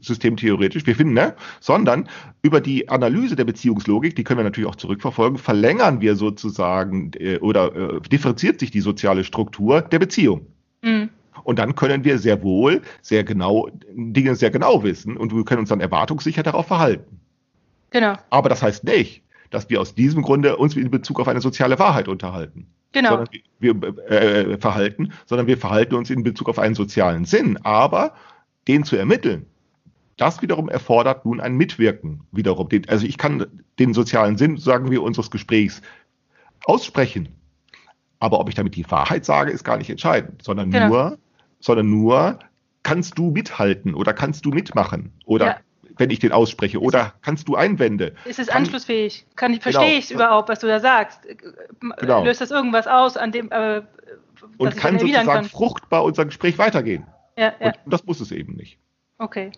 [0.00, 1.34] systemtheoretisch, wir finden, ne?
[1.60, 2.08] sondern
[2.42, 7.38] über die Analyse der Beziehungslogik, die können wir natürlich auch zurückverfolgen, verlängern wir sozusagen äh,
[7.38, 10.46] oder äh, differenziert sich die soziale Struktur der Beziehung.
[10.82, 11.10] Mhm.
[11.44, 15.60] Und dann können wir sehr wohl, sehr genau, Dinge sehr genau wissen und wir können
[15.60, 17.20] uns dann erwartungssicher darauf verhalten.
[17.90, 18.14] Genau.
[18.30, 21.78] Aber das heißt nicht, dass wir aus diesem Grunde uns in Bezug auf eine soziale
[21.78, 22.66] Wahrheit unterhalten.
[22.92, 23.10] Genau.
[23.10, 23.28] Sondern
[23.60, 27.58] wir äh, verhalten, sondern wir verhalten uns in Bezug auf einen sozialen Sinn.
[27.62, 28.14] Aber
[28.66, 29.46] den zu ermitteln,
[30.16, 32.68] das wiederum erfordert nun ein Mitwirken wiederum.
[32.88, 33.46] Also ich kann
[33.78, 35.82] den sozialen Sinn, sagen wir, unseres Gesprächs
[36.64, 37.28] aussprechen.
[38.18, 40.88] Aber ob ich damit die Wahrheit sage, ist gar nicht entscheidend, sondern genau.
[40.88, 41.18] nur,
[41.60, 42.38] sondern nur,
[42.82, 45.56] kannst du mithalten oder kannst du mitmachen oder ja
[46.00, 46.80] wenn ich den ausspreche?
[46.80, 48.14] Oder kannst du Einwände?
[48.24, 49.26] Ist es Kann, anschlussfähig?
[49.36, 49.98] Kann ich, verstehe genau.
[49.98, 51.20] ich überhaupt, was du da sagst?
[51.98, 52.24] Genau.
[52.24, 53.82] Löst das irgendwas aus, an dem äh,
[54.56, 55.44] und kann sozusagen kann?
[55.44, 57.06] fruchtbar unser Gespräch weitergehen?
[57.36, 57.72] Ja, ja.
[57.84, 58.78] Und das muss es eben nicht.
[59.18, 59.52] Okay.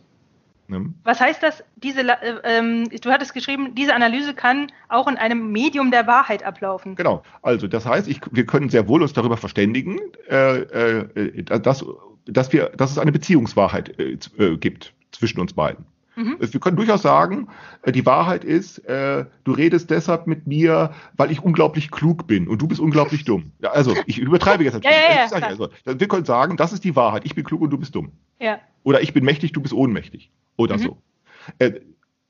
[0.69, 0.93] Ne?
[1.05, 1.65] Was heißt das?
[1.77, 6.43] Diese, äh, ähm, du hattest geschrieben, diese Analyse kann auch in einem Medium der Wahrheit
[6.45, 6.97] ablaufen.
[6.97, 7.23] Genau.
[7.43, 11.85] Also das heißt, ich, wir können sehr wohl uns darüber verständigen, äh, äh, dass,
[12.27, 15.85] dass, wir, dass es eine Beziehungswahrheit äh, äh, gibt zwischen uns beiden.
[16.15, 16.37] Mhm.
[16.41, 17.49] Wir können durchaus sagen,
[17.83, 22.49] äh, die Wahrheit ist, äh, du redest deshalb mit mir, weil ich unglaublich klug bin
[22.49, 23.53] und du bist unglaublich dumm.
[23.61, 24.97] Ja, also ich übertreibe jetzt natürlich.
[24.97, 27.23] ja, ja, ja, also, wir können sagen, das ist die Wahrheit.
[27.25, 28.13] Ich bin klug und du bist dumm.
[28.39, 28.59] Ja.
[28.83, 30.31] Oder ich bin mächtig, du bist ohnmächtig.
[30.57, 30.83] Oder mhm.
[30.83, 31.03] so.
[31.59, 31.81] Äh,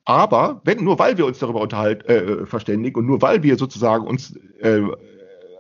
[0.05, 4.07] aber wenn nur weil wir uns darüber unterhalten, äh, verständigen und nur weil wir sozusagen
[4.07, 4.83] uns, äh,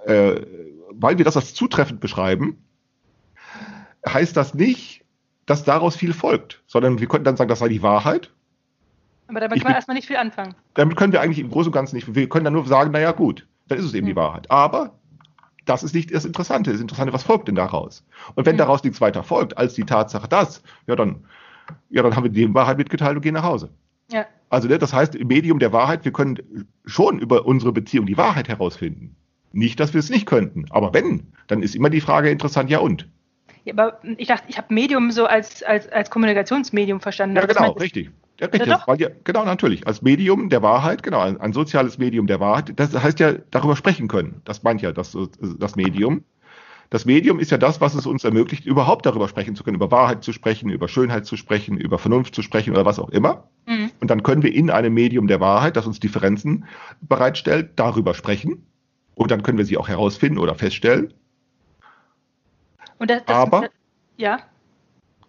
[0.06, 0.46] äh,
[0.90, 2.56] weil wir das als zutreffend beschreiben,
[4.06, 5.01] heißt das nicht,
[5.46, 8.30] dass daraus viel folgt, sondern wir könnten dann sagen, das sei die Wahrheit.
[9.28, 10.54] Aber damit kann man erstmal nicht viel anfangen.
[10.74, 12.14] Damit können wir eigentlich im Großen und Ganzen nicht.
[12.14, 14.10] Wir können dann nur sagen, naja, gut, dann ist es eben mhm.
[14.10, 14.50] die Wahrheit.
[14.50, 14.92] Aber
[15.64, 16.72] das ist nicht das Interessante.
[16.72, 18.04] Das Interessante, was folgt denn daraus?
[18.34, 18.58] Und wenn mhm.
[18.58, 21.24] daraus nichts weiter folgt, als die Tatsache, dass, ja, dann,
[21.90, 23.70] ja, dann haben wir die Wahrheit mitgeteilt und gehen nach Hause.
[24.10, 24.26] Ja.
[24.50, 28.18] Also, ne, das heißt, im Medium der Wahrheit, wir können schon über unsere Beziehung die
[28.18, 29.16] Wahrheit herausfinden.
[29.52, 30.66] Nicht, dass wir es nicht könnten.
[30.70, 33.08] Aber wenn, dann ist immer die Frage interessant, ja und?
[33.64, 37.36] Ja, aber ich dachte, ich habe Medium so als, als, als Kommunikationsmedium verstanden.
[37.36, 38.10] Ja, genau, richtig.
[38.40, 38.72] Ja, richtig.
[38.72, 39.86] Das, ja, genau, natürlich.
[39.86, 42.72] Als Medium der Wahrheit, genau, ein, ein, soziales Medium der Wahrheit.
[42.76, 44.42] Das heißt ja, darüber sprechen können.
[44.44, 45.16] Das meint ja das,
[45.58, 46.24] das Medium.
[46.90, 49.90] Das Medium ist ja das, was es uns ermöglicht, überhaupt darüber sprechen zu können, über
[49.90, 53.48] Wahrheit zu sprechen, über Schönheit zu sprechen, über Vernunft zu sprechen oder was auch immer.
[53.66, 53.90] Mhm.
[54.00, 56.66] Und dann können wir in einem Medium der Wahrheit, das uns Differenzen
[57.00, 58.66] bereitstellt, darüber sprechen.
[59.14, 61.14] Und dann können wir sie auch herausfinden oder feststellen.
[63.06, 63.68] Das, das aber
[64.16, 64.38] ja.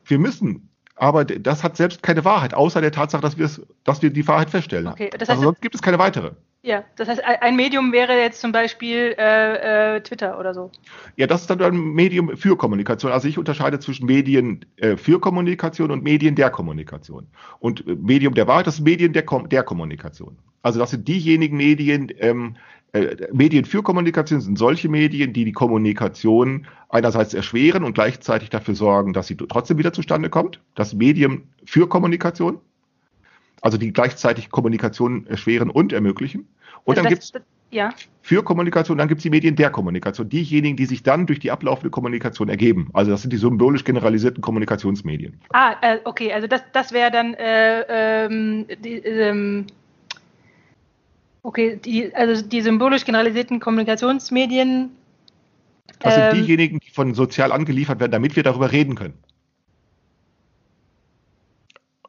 [0.06, 4.02] wir müssen, aber das hat selbst keine Wahrheit, außer der Tatsache, dass wir, es, dass
[4.02, 4.88] wir die Wahrheit feststellen.
[4.88, 6.32] Okay, das heißt, also sonst gibt es keine weitere.
[6.66, 10.72] Ja, das heißt, ein Medium wäre jetzt zum Beispiel äh, äh, Twitter oder so.
[11.18, 13.12] Ja, das ist dann ein Medium für Kommunikation.
[13.12, 17.28] Also ich unterscheide zwischen Medien äh, für Kommunikation und Medien der Kommunikation.
[17.60, 20.38] Und äh, Medium der Wahrheit, das ist Medien der, Kom der Kommunikation.
[20.62, 22.56] Also das sind diejenigen Medien, ähm,
[22.94, 28.76] äh, Medien für Kommunikation sind solche Medien, die die Kommunikation einerseits erschweren und gleichzeitig dafür
[28.76, 30.60] sorgen, dass sie trotzdem wieder zustande kommt.
[30.76, 32.60] Das Medium für Kommunikation,
[33.62, 36.48] also die gleichzeitig Kommunikation erschweren und ermöglichen.
[36.84, 37.32] Und also dann gibt es
[37.72, 37.90] ja.
[38.22, 41.50] für Kommunikation, dann gibt es die Medien der Kommunikation, diejenigen, die sich dann durch die
[41.50, 42.92] ablaufende Kommunikation ergeben.
[42.94, 45.40] Also das sind die symbolisch generalisierten Kommunikationsmedien.
[45.52, 49.66] Ah, äh, okay, also das, das wäre dann äh, ähm, die, ähm
[51.44, 54.92] Okay, die, also die symbolisch generalisierten Kommunikationsmedien.
[56.00, 59.16] Das sind ähm, diejenigen, die von sozial angeliefert werden, damit wir darüber reden können.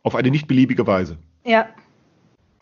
[0.05, 1.19] Auf eine nicht beliebige Weise.
[1.45, 1.69] Ja.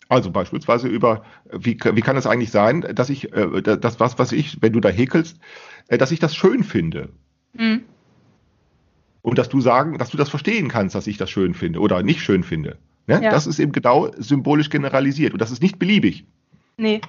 [0.09, 4.31] Also beispielsweise über, wie, wie kann es eigentlich sein, dass ich, äh, das was, was
[4.31, 5.39] ich, wenn du da häkelst,
[5.87, 7.09] äh, dass ich das schön finde.
[7.53, 7.83] Mhm.
[9.21, 12.01] Und dass du sagen, dass du das verstehen kannst, dass ich das schön finde oder
[12.01, 12.79] nicht schön finde.
[13.05, 13.21] Ne?
[13.23, 13.31] Ja.
[13.31, 16.25] Das ist eben genau symbolisch generalisiert und das ist nicht beliebig.
[16.77, 17.01] Nee.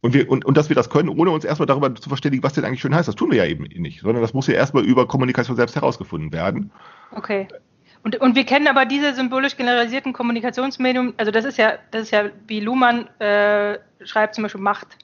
[0.00, 2.54] Und, wir, und, und dass wir das können, ohne uns erstmal darüber zu verständigen, was
[2.54, 4.84] denn eigentlich schön heißt, das tun wir ja eben nicht, sondern das muss ja erstmal
[4.84, 6.72] über Kommunikation selbst herausgefunden werden.
[7.12, 7.46] Okay.
[8.02, 12.10] Und, und wir kennen aber diese symbolisch generalisierten Kommunikationsmedium, also das ist ja, das ist
[12.10, 14.96] ja, wie Luhmann äh, schreibt, zum Beispiel Macht.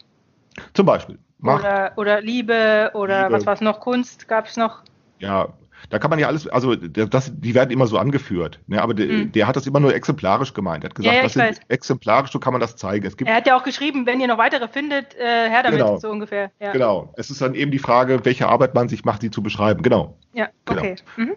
[0.75, 1.17] Zum Beispiel.
[1.39, 1.61] Macht.
[1.61, 3.33] Oder, oder Liebe oder Liebe.
[3.35, 4.83] was war es noch, Kunst gab es noch.
[5.21, 5.49] Ja,
[5.91, 8.83] da kann man ja alles, also das, die werden immer so angeführt, ne?
[8.83, 9.33] aber der, mhm.
[9.33, 10.85] der hat das immer nur exemplarisch gemeint.
[10.85, 11.61] Er hat gesagt, ja, ja, das weiß.
[11.69, 13.07] exemplarisch, so kann man das zeigen.
[13.07, 15.81] Es gibt, er hat ja auch geschrieben, wenn ihr noch weitere findet, äh, her damit,
[15.81, 15.99] genau.
[15.99, 16.51] so ungefähr.
[16.61, 16.73] Ja.
[16.73, 17.13] Genau.
[17.17, 19.83] Es ist dann eben die Frage, welche Arbeit man sich macht, sie zu beschreiben.
[19.83, 20.17] Genau.
[20.33, 20.81] Ja, genau.
[20.81, 20.97] okay.
[21.17, 21.37] Mhm.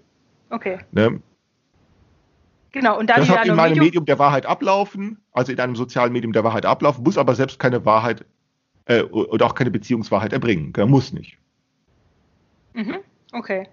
[0.49, 0.79] Okay.
[0.91, 1.21] Ne?
[2.71, 5.75] Genau, und da das hat in meinem Medium, Medium der Wahrheit ablaufen, also in einem
[5.75, 8.25] sozialen Medium der Wahrheit ablaufen, muss aber selbst keine Wahrheit
[8.85, 10.71] äh, oder auch keine Beziehungswahrheit erbringen.
[10.77, 11.37] Er muss nicht.
[12.73, 12.99] Mhm.
[13.33, 13.67] Okay.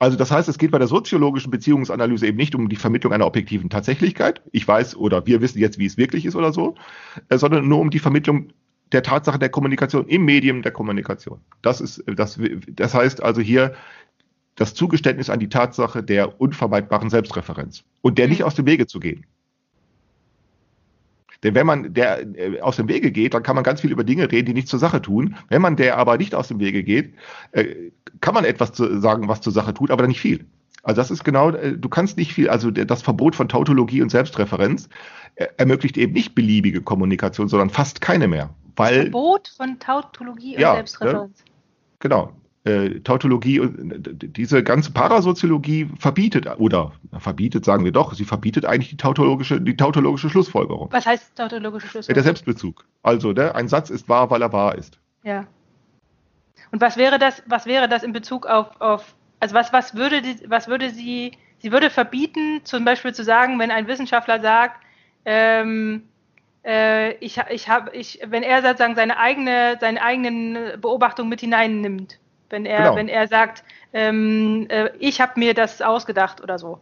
[0.00, 3.26] Also das heißt, es geht bei der soziologischen Beziehungsanalyse eben nicht um die Vermittlung einer
[3.26, 4.40] objektiven Tatsächlichkeit.
[4.50, 6.74] Ich weiß oder wir wissen jetzt, wie es wirklich ist oder so,
[7.28, 8.48] äh, sondern nur um die Vermittlung
[8.92, 11.40] der Tatsache der Kommunikation im Medium der Kommunikation.
[11.60, 13.74] Das ist, das, das heißt also hier
[14.54, 19.00] das Zugeständnis an die Tatsache der unvermeidbaren Selbstreferenz und der nicht aus dem Wege zu
[19.00, 19.26] gehen.
[21.42, 24.04] Denn wenn man der äh, aus dem Wege geht, dann kann man ganz viel über
[24.04, 25.36] Dinge reden, die nicht zur Sache tun.
[25.48, 27.14] Wenn man der aber nicht aus dem Wege geht,
[27.52, 30.46] äh, kann man etwas zu sagen, was zur Sache tut, aber nicht viel.
[30.82, 34.10] Also das ist genau, äh, du kannst nicht viel, also das Verbot von Tautologie und
[34.10, 34.88] Selbstreferenz
[35.56, 38.50] ermöglicht eben nicht beliebige Kommunikation, sondern fast keine mehr.
[38.76, 41.38] Weil, Verbot von Tautologie und ja, Selbstreferenz.
[41.38, 41.44] Ne?
[42.00, 42.32] Genau
[42.64, 48.64] äh, Tautologie und äh, diese ganze Parasoziologie verbietet oder verbietet, sagen wir doch, sie verbietet
[48.64, 50.88] eigentlich die tautologische, die tautologische Schlussfolgerung.
[50.92, 52.14] Was heißt tautologische Schlussfolgerung?
[52.14, 52.84] Der Selbstbezug.
[53.02, 54.98] Also, ne, ein Satz ist wahr, weil er wahr ist.
[55.22, 55.46] Ja.
[56.70, 60.22] Und was wäre das, was wäre das in Bezug auf, auf also was, was würde
[60.22, 64.82] die, was würde sie Sie würde verbieten, zum Beispiel zu sagen, wenn ein Wissenschaftler sagt,
[65.26, 66.08] ähm,
[66.64, 72.18] äh, ich, ich habe, ich, wenn er sozusagen seine eigene, seine eigenen Beobachtungen mit hineinnimmt,
[72.50, 72.96] wenn er, genau.
[72.96, 76.78] wenn er sagt, ähm, äh, ich habe mir das ausgedacht oder so.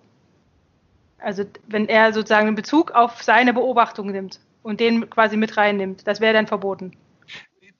[1.18, 6.06] Also wenn er sozusagen einen Bezug auf seine Beobachtungen nimmt und den quasi mit reinnimmt,
[6.06, 6.92] das wäre dann verboten.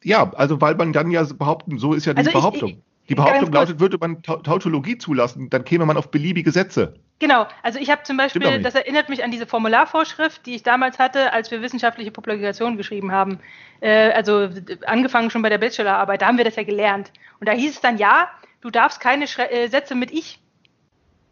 [0.02, 2.68] Ja, also weil man dann ja behaupten, so ist ja die also Behauptung.
[2.70, 6.94] Ich, ich, die Behauptung lautet, würde man Tautologie zulassen, dann käme man auf beliebige Sätze.
[7.20, 10.98] Genau, also ich habe zum Beispiel, das erinnert mich an diese Formularvorschrift, die ich damals
[10.98, 13.40] hatte, als wir wissenschaftliche Publikationen geschrieben haben.
[13.80, 14.50] Äh, also
[14.86, 17.10] angefangen schon bei der Bachelorarbeit, da haben wir das ja gelernt.
[17.40, 18.30] Und da hieß es dann, ja,
[18.60, 20.40] du darfst keine Schre äh, Sätze mit ich,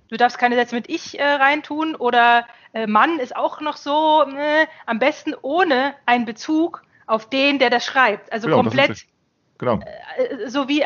[0.08, 4.22] du darfst keine Sätze mit ich äh, reintun oder äh, Mann ist auch noch so,
[4.22, 8.32] äh, am besten ohne einen Bezug auf den, der das schreibt.
[8.32, 9.06] Also genau, komplett.
[9.58, 9.80] Genau.
[10.16, 10.84] Äh, so wie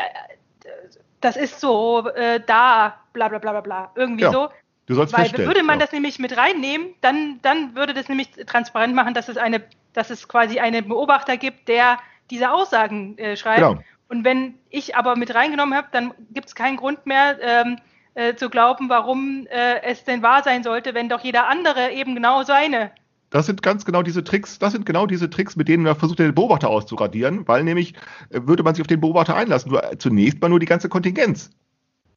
[1.19, 3.91] das ist so äh, da, bla bla bla bla bla.
[3.95, 4.49] Irgendwie ja, so.
[4.87, 5.85] Du sollst Weil würde man ja.
[5.85, 9.63] das nämlich mit reinnehmen, dann, dann würde das nämlich transparent machen, dass es eine,
[9.93, 11.97] dass es quasi einen Beobachter gibt, der
[12.29, 13.59] diese Aussagen äh, schreibt.
[13.59, 13.81] Genau.
[14.11, 17.77] Und wenn ich aber mit reingenommen habe, dann gibt es keinen Grund mehr ähm,
[18.13, 22.13] äh, zu glauben, warum äh, es denn wahr sein sollte, wenn doch jeder andere eben
[22.13, 22.91] genau seine
[23.31, 26.19] das sind ganz genau diese Tricks, das sind genau diese Tricks, mit denen man versucht,
[26.19, 27.93] den Beobachter auszuradieren, weil nämlich
[28.29, 30.89] äh, würde man sich auf den Beobachter einlassen, du äh, zunächst mal nur die ganze
[30.89, 31.49] Kontingenz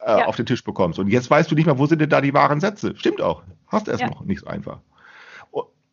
[0.01, 0.27] äh, ja.
[0.27, 0.99] auf den Tisch bekommst.
[0.99, 2.95] Und jetzt weißt du nicht mehr, wo sind denn da die wahren Sätze.
[2.97, 3.45] Stimmt auch.
[3.69, 4.09] Hast erst ja.
[4.09, 4.81] noch nicht so einfach.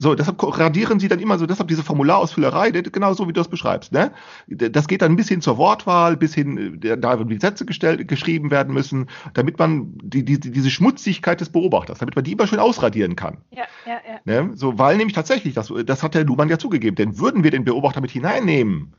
[0.01, 3.49] So, deshalb radieren sie dann immer so, deshalb diese Formularausfüllerei, genau so, wie du das
[3.49, 3.91] beschreibst.
[3.91, 4.11] Ne?
[4.47, 8.49] Das geht dann bis hin zur Wortwahl, bis hin, äh, da wie Sätze gestellt, geschrieben
[8.49, 12.57] werden müssen, damit man die, die, diese Schmutzigkeit des Beobachters, damit man die immer schön
[12.57, 13.37] ausradieren kann.
[13.51, 14.43] Ja, ja, ja.
[14.43, 14.53] Ne?
[14.55, 17.63] So, weil nämlich tatsächlich, das, das hat der Luhmann ja zugegeben, denn würden wir den
[17.63, 18.93] Beobachter mit hineinnehmen,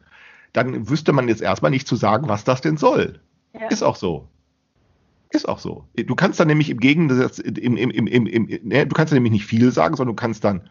[0.52, 3.18] dann wüsste man jetzt erstmal nicht zu sagen, was das denn soll.
[3.54, 3.66] Ja.
[3.66, 4.28] Ist auch so.
[5.30, 5.88] Ist auch so.
[5.96, 9.16] Du kannst dann nämlich im Gegensatz, im, im, im, im, im, ne, du kannst dann
[9.16, 10.70] nämlich nicht viel sagen, sondern du kannst dann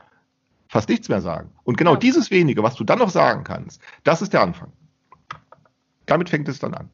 [0.72, 1.52] fast nichts mehr sagen.
[1.64, 2.00] Und genau ja.
[2.00, 4.72] dieses wenige, was du dann noch sagen kannst, das ist der Anfang.
[6.06, 6.90] Damit fängt es dann an.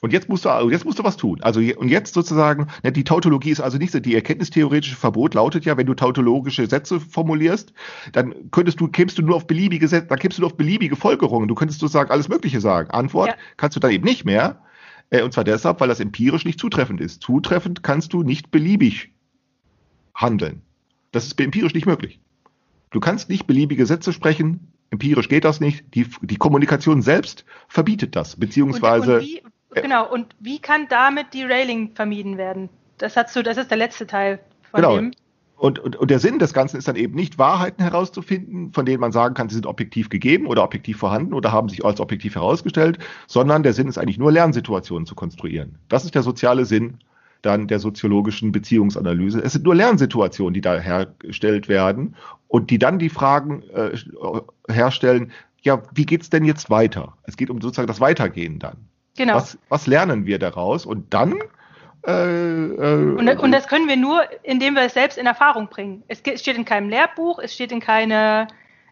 [0.00, 1.40] Und jetzt musst du, jetzt musst du was tun.
[1.42, 5.64] Also, und jetzt sozusagen, ne, die Tautologie ist also nicht so, die erkenntnistheoretische Verbot lautet
[5.64, 7.72] ja, wenn du tautologische Sätze formulierst,
[8.12, 10.96] dann könntest du, kämst du nur auf beliebige Sätze, dann kämst du nur auf beliebige
[10.96, 11.48] Folgerungen.
[11.48, 12.90] Du könntest sozusagen alles Mögliche sagen.
[12.90, 13.34] Antwort ja.
[13.56, 14.62] kannst du dann eben nicht mehr.
[15.10, 17.22] Äh, und zwar deshalb, weil das empirisch nicht zutreffend ist.
[17.22, 19.12] Zutreffend kannst du nicht beliebig
[20.14, 20.62] handeln.
[21.12, 22.20] Das ist empirisch nicht möglich.
[22.90, 24.72] Du kannst nicht beliebige Sätze sprechen.
[24.90, 25.94] Empirisch geht das nicht.
[25.94, 29.18] Die, die Kommunikation selbst verbietet das, beziehungsweise.
[29.18, 29.42] Und, und wie,
[29.80, 30.12] genau.
[30.12, 32.68] Und wie kann damit Derailing vermieden werden?
[32.98, 34.40] Das hast du, das ist der letzte Teil
[34.70, 34.96] von genau.
[34.96, 35.12] dem.
[35.56, 39.00] Und, und, und der Sinn des Ganzen ist dann eben nicht, Wahrheiten herauszufinden, von denen
[39.00, 42.34] man sagen kann, sie sind objektiv gegeben oder objektiv vorhanden oder haben sich als objektiv
[42.34, 42.98] herausgestellt,
[43.28, 45.78] sondern der Sinn ist eigentlich nur Lernsituationen zu konstruieren.
[45.88, 46.98] Das ist der soziale Sinn
[47.42, 49.40] dann der soziologischen Beziehungsanalyse.
[49.40, 52.16] Es sind nur Lernsituationen, die da hergestellt werden
[52.48, 53.96] und die dann die Fragen äh,
[54.68, 55.32] herstellen,
[55.62, 57.16] ja, wie geht's denn jetzt weiter?
[57.24, 58.76] Es geht um sozusagen das Weitergehen dann.
[59.16, 59.34] Genau.
[59.34, 60.86] Was, was lernen wir daraus?
[60.86, 61.34] Und dann
[62.06, 66.02] äh, äh, und, und, das können wir nur, indem wir es selbst in Erfahrung bringen.
[66.08, 68.48] Es steht in keinem Lehrbuch, es steht in keine,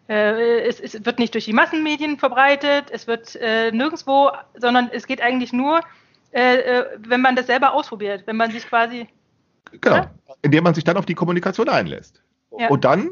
[0.07, 5.07] äh, es, es, wird nicht durch die Massenmedien verbreitet, es wird äh, nirgendwo, sondern es
[5.07, 5.81] geht eigentlich nur
[6.33, 9.07] äh, äh, wenn man das selber ausprobiert, wenn man sich quasi.
[9.79, 10.11] Genau, ja?
[10.41, 12.21] indem man sich dann auf die Kommunikation einlässt.
[12.57, 12.69] Ja.
[12.69, 13.11] Und dann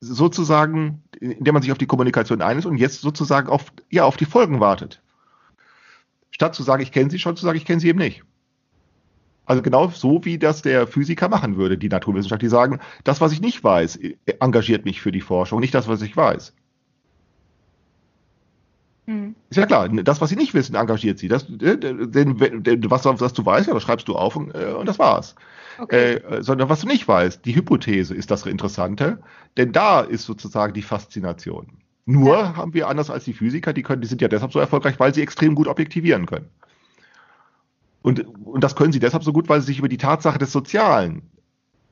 [0.00, 4.24] sozusagen, indem man sich auf die Kommunikation einlässt und jetzt sozusagen auf, ja, auf die
[4.24, 5.02] Folgen wartet.
[6.30, 8.22] Statt zu sagen, ich kenne sie schon, zu sagen, ich kenne sie eben nicht.
[9.46, 13.32] Also genau so, wie das der Physiker machen würde, die Naturwissenschaft, die sagen, das, was
[13.32, 13.98] ich nicht weiß,
[14.40, 16.52] engagiert mich für die Forschung, nicht das, was ich weiß.
[19.06, 19.36] Mhm.
[19.50, 21.28] Ist ja klar, das, was sie nicht wissen, engagiert sie.
[21.28, 22.40] Das, äh, denn,
[22.90, 25.36] was, was du weißt, ja, das schreibst du auf und, äh, und das war's.
[25.78, 26.14] Okay.
[26.14, 29.18] Äh, sondern was du nicht weißt, die Hypothese ist das Interessante,
[29.56, 31.68] denn da ist sozusagen die Faszination.
[32.04, 32.56] Nur ja.
[32.56, 35.14] haben wir anders als die Physiker, die können, die sind ja deshalb so erfolgreich, weil
[35.14, 36.48] sie extrem gut objektivieren können.
[38.02, 40.52] Und, und das können sie deshalb so gut, weil sie sich über die Tatsache des
[40.52, 41.22] Sozialen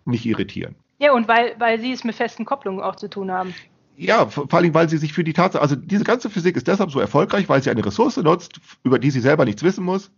[0.05, 0.77] nicht irritieren.
[0.99, 3.55] Ja, und weil, weil sie es mit festen Kopplungen auch zu tun haben.
[3.97, 6.91] Ja, vor allem, weil sie sich für die Tatsache, also diese ganze Physik ist deshalb
[6.91, 10.11] so erfolgreich, weil sie eine Ressource nutzt, über die sie selber nichts wissen muss.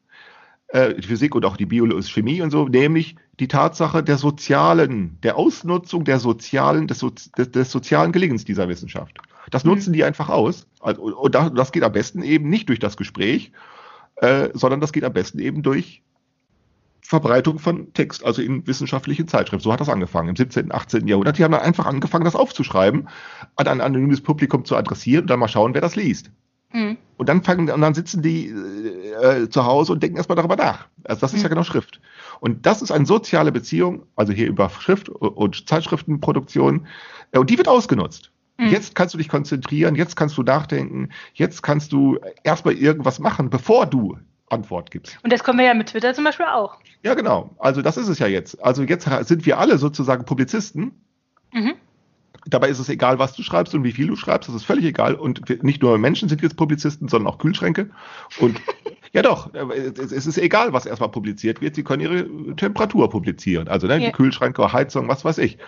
[0.68, 5.18] Äh, die Physik und auch die Biologie, Chemie und so, nämlich die Tatsache der sozialen,
[5.22, 7.05] der Ausnutzung der sozialen, des,
[7.37, 9.18] des, des sozialen Gelingens dieser Wissenschaft.
[9.51, 9.72] Das mhm.
[9.72, 10.66] nutzen die einfach aus.
[10.81, 13.53] Also, und das geht am besten eben nicht durch das Gespräch,
[14.16, 16.03] äh, sondern das geht am besten eben durch
[17.07, 19.62] Verbreitung von Text, also in wissenschaftlichen Zeitschriften.
[19.62, 21.07] So hat das angefangen im 17., 18.
[21.07, 21.38] Jahrhundert.
[21.38, 23.09] Die haben dann einfach angefangen, das aufzuschreiben,
[23.54, 26.32] an ein anonymes Publikum zu adressieren und dann mal schauen, wer das liest.
[26.72, 26.96] Mhm.
[27.16, 30.88] Und dann fangen und dann sitzen die äh, zu Hause und denken erstmal darüber nach.
[31.04, 31.44] Also das ist mhm.
[31.44, 32.00] ja genau Schrift.
[32.40, 36.88] Und das ist eine soziale Beziehung, also hier über Schrift und Zeitschriftenproduktion,
[37.30, 38.32] äh, und die wird ausgenutzt.
[38.59, 38.68] Mhm.
[38.68, 43.48] Jetzt kannst du dich konzentrieren, jetzt kannst du nachdenken, jetzt kannst du erstmal irgendwas machen,
[43.48, 44.18] bevor du
[44.49, 45.18] Antwort gibst.
[45.22, 46.76] Und das können wir ja mit Twitter zum Beispiel auch.
[47.03, 47.51] Ja, genau.
[47.59, 48.62] Also das ist es ja jetzt.
[48.62, 50.92] Also jetzt sind wir alle sozusagen Publizisten.
[51.53, 51.74] Mhm.
[52.49, 54.84] Dabei ist es egal, was du schreibst und wie viel du schreibst, das ist völlig
[54.84, 55.16] egal.
[55.16, 57.90] Und nicht nur Menschen sind jetzt Publizisten, sondern auch Kühlschränke.
[58.38, 58.61] Und
[59.12, 61.74] ja doch, es ist egal, was erstmal publiziert wird.
[61.74, 63.66] Sie können ihre Temperatur publizieren.
[63.66, 64.07] Also ne, ja.
[64.07, 65.59] die Kühlschränke, Heizung, was weiß ich.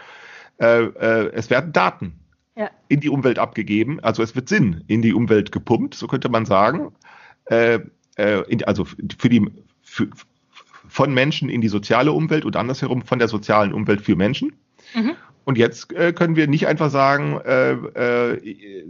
[0.58, 2.20] Äh, äh, es werden Daten
[2.54, 2.70] ja.
[2.88, 3.98] in die Umwelt abgegeben.
[4.00, 6.92] Also es wird Sinn in die Umwelt gepumpt, so könnte man sagen.
[7.46, 7.80] Äh,
[8.18, 9.46] äh in, also für die
[9.82, 10.08] für,
[10.88, 14.52] von Menschen in die soziale Umwelt und andersherum von der sozialen Umwelt für Menschen.
[14.94, 15.12] Mhm.
[15.44, 18.84] Und jetzt äh, können wir nicht einfach sagen, äh, äh,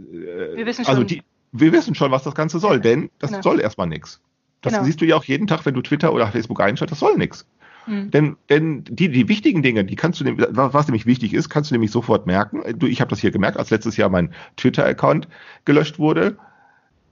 [0.55, 1.07] wir wissen also schon.
[1.07, 1.21] Die,
[1.51, 3.41] wir wissen schon, was das Ganze soll, denn das genau.
[3.41, 4.21] soll erstmal nichts.
[4.61, 4.85] Das genau.
[4.85, 7.47] siehst du ja auch jeden Tag, wenn du Twitter oder Facebook einschaltest, das soll nichts.
[7.87, 8.11] Mhm.
[8.11, 11.75] Denn, denn die, die wichtigen Dinge, die kannst du, was nämlich wichtig ist, kannst du
[11.75, 12.61] nämlich sofort merken.
[12.77, 15.27] Du, ich habe das hier gemerkt, als letztes Jahr mein Twitter-Account
[15.65, 16.37] gelöscht wurde.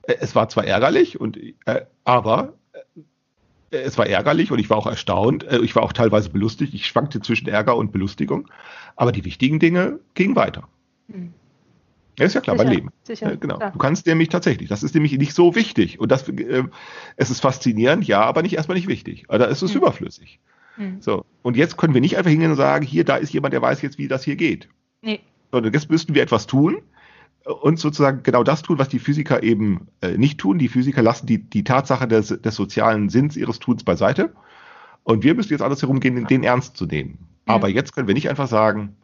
[0.03, 2.53] Äh, es war zwar ärgerlich, und, äh, aber
[3.69, 5.43] äh, es war ärgerlich und ich war auch erstaunt.
[5.43, 6.73] Äh, ich war auch teilweise belustigt.
[6.73, 8.47] Ich schwankte zwischen Ärger und Belustigung.
[8.95, 10.69] Aber die wichtigen Dinge gingen weiter.
[11.07, 11.33] Mhm.
[12.17, 12.89] Ja, ist ja klar, sicher, beim Leben.
[13.03, 13.57] Sicher, äh, genau.
[13.57, 13.71] Klar.
[13.71, 15.99] Du kannst nämlich tatsächlich, das ist nämlich nicht so wichtig.
[15.99, 16.63] Und das, äh,
[17.17, 19.29] es ist faszinierend, ja, aber nicht erstmal nicht wichtig.
[19.29, 19.81] Oder es ist mhm.
[19.81, 20.39] überflüssig.
[20.77, 21.01] Mhm.
[21.01, 21.25] So.
[21.41, 23.81] Und jetzt können wir nicht einfach hingehen und sagen, hier, da ist jemand, der weiß
[23.81, 24.69] jetzt, wie das hier geht.
[25.01, 25.19] Nee.
[25.51, 26.81] Sondern jetzt müssten wir etwas tun
[27.47, 30.59] und sozusagen genau das tun, was die Physiker eben äh, nicht tun.
[30.59, 34.33] Die Physiker lassen die, die Tatsache des, des sozialen Sinns ihres Tuns beiseite.
[35.03, 37.19] Und wir müssen jetzt alles herumgehen, den ernst zu nehmen.
[37.45, 38.97] Aber jetzt können wir nicht einfach sagen,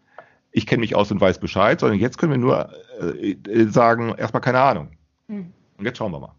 [0.51, 2.69] ich kenne mich aus und weiß Bescheid, sondern jetzt können wir nur
[2.99, 4.89] äh, äh sagen, erstmal keine Ahnung.
[5.27, 5.53] Mhm.
[5.77, 6.33] Und jetzt schauen wir mal.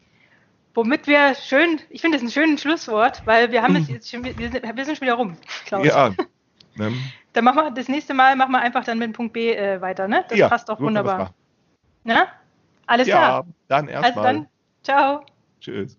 [0.75, 4.25] Womit wir schön, ich finde das ein schönes Schlusswort, weil wir haben es jetzt schon,
[4.25, 5.87] wir sind, wir sind schon wieder rum, Klaus.
[5.87, 6.11] Ja.
[6.75, 6.93] Ne?
[7.33, 10.07] Dann machen wir das nächste Mal machen wir einfach dann mit Punkt B äh, weiter,
[10.07, 10.25] ne?
[10.29, 11.35] Das ja, passt doch wunderbar.
[12.05, 12.29] Na?
[12.87, 13.47] Alles ja, klar.
[13.69, 14.27] Dann erstmal.
[14.27, 14.49] Also dann,
[14.83, 15.25] ciao.
[15.61, 15.99] Tschüss.